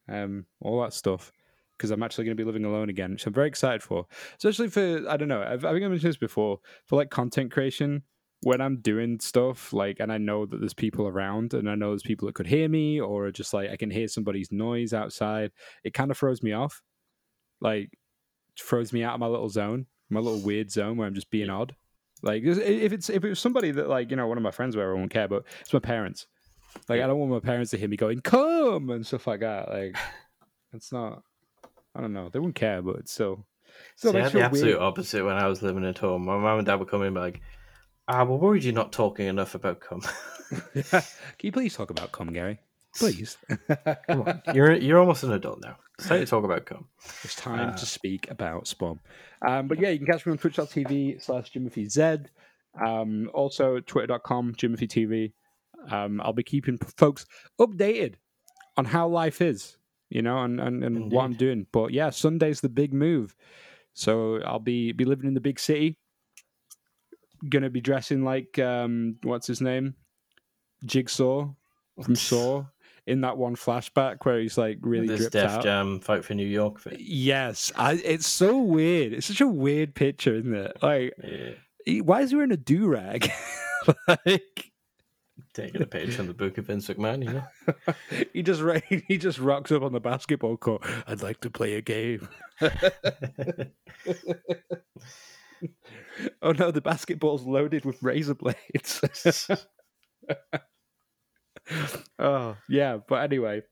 [0.10, 1.32] um, all that stuff.
[1.78, 4.08] Because I'm actually going to be living alone again, which I'm very excited for.
[4.38, 5.44] Especially for I don't know.
[5.44, 8.04] I've, I think I mentioned this before for like content creation
[8.42, 11.90] when I'm doing stuff, like, and I know that there's people around and I know
[11.90, 15.52] there's people that could hear me or just like I can hear somebody's noise outside,
[15.84, 16.82] it kind of throws me off.
[17.60, 17.90] Like,
[18.60, 21.50] throws me out of my little zone, my little weird zone where I'm just being
[21.50, 21.76] odd.
[22.22, 24.76] Like, if it's if it was somebody that, like, you know, one of my friends
[24.76, 26.28] where I won't care, but it's my parents.
[26.88, 29.70] Like, I don't want my parents to hear me going, come and stuff like that.
[29.70, 29.96] Like,
[30.74, 31.24] it's not,
[31.98, 32.30] I don't know.
[32.30, 33.46] They wouldn't care, but it's still.
[33.96, 34.82] still See, I had the absolute weird.
[34.82, 36.26] opposite when I was living at home.
[36.26, 37.42] My mum and dad would come in like,
[38.08, 40.02] "Ah, well, worried you're not talking enough about cum.
[40.74, 41.04] Can
[41.42, 42.60] you please talk about cum, Gary?
[42.96, 43.38] Please.
[44.08, 45.76] Come on, you're you're almost an adult now.
[46.00, 46.88] It's time to talk about cum."
[47.24, 49.00] It's time Uh, to speak about Spawn.
[49.48, 52.26] Um, but yeah, you can catch me on twitch.tv slash JimothyZ.
[52.84, 55.34] Um, also, twitter.com, JimothyTV.
[55.92, 57.26] Um, I'll be keeping folks
[57.60, 58.16] updated
[58.78, 59.77] on how life is,
[60.10, 61.68] you know, and, and, and what I'm doing.
[61.72, 63.36] But yeah, Sunday's the big move.
[63.94, 65.98] So I'll be, be living in the big city.
[67.50, 69.96] Gonna be dressing like, um, what's his name?
[70.86, 71.50] Jigsaw
[72.04, 72.66] from Saw
[73.06, 75.64] in that one flashback where he's like really this dripped Def out.
[75.64, 76.98] Jam fight for New York thing.
[77.00, 79.14] Yes, I, it's so weird.
[79.14, 80.78] It's such a weird picture, isn't it?
[80.82, 81.52] Like, Yeah.
[81.86, 83.32] he- why is he wearing a do rag?
[84.08, 84.72] like
[85.58, 87.44] Taking a page from the book of Vince McMahon, you know.
[88.34, 88.62] he just
[89.08, 90.84] he just rocks up on the basketball court.
[91.08, 92.30] I'd like to play a game.
[96.44, 99.02] oh no, the basketball's loaded with razor blades.
[102.20, 103.64] oh yeah, but anyway,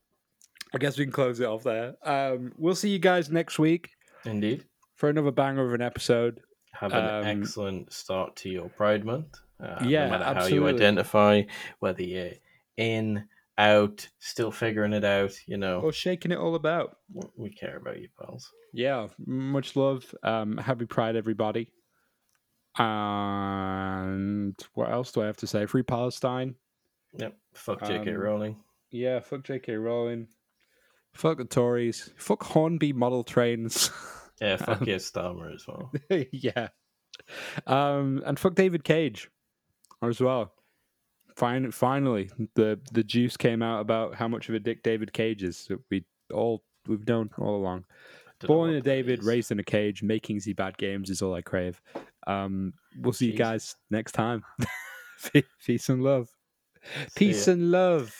[0.74, 1.94] I guess we can close it off there.
[2.02, 3.90] Um, we'll see you guys next week
[4.24, 4.64] Indeed.
[4.96, 6.40] for another banger of an episode.
[6.72, 9.38] Have an Um, excellent start to your Pride Month.
[9.62, 11.42] Uh, Yeah, no matter how you identify,
[11.78, 12.30] whether you're
[12.76, 13.26] in,
[13.58, 16.98] out, still figuring it out, you know, Or shaking it all about.
[17.36, 18.52] we care about you, pals.
[18.72, 20.04] Yeah, much love.
[20.22, 21.70] Um, happy Pride, everybody.
[22.78, 25.66] And what else do I have to say?
[25.66, 26.54] Free Palestine.
[27.18, 27.34] Yep.
[27.54, 28.10] Fuck J.K.
[28.10, 28.56] Um, Rowling.
[28.90, 29.74] Yeah, fuck J.K.
[29.76, 30.28] Rowling.
[31.14, 32.10] Fuck the Tories.
[32.18, 33.90] Fuck Hornby model trains.
[34.40, 35.90] Yeah, fuck yeah, Starmer as well.
[36.30, 36.68] yeah.
[37.66, 39.30] Um, and fuck David Cage
[40.02, 40.52] as well.
[41.36, 45.42] Fin- finally, the the juice came out about how much of a dick David Cage
[45.42, 45.68] is.
[45.90, 47.84] We all we've known all along.
[48.40, 49.26] Born in a David, is.
[49.26, 51.80] raised in a cage, making the bad games is all I crave.
[52.26, 54.44] Um, we'll see you guys next time.
[55.64, 56.28] Peace and love.
[57.14, 58.14] Peace and love.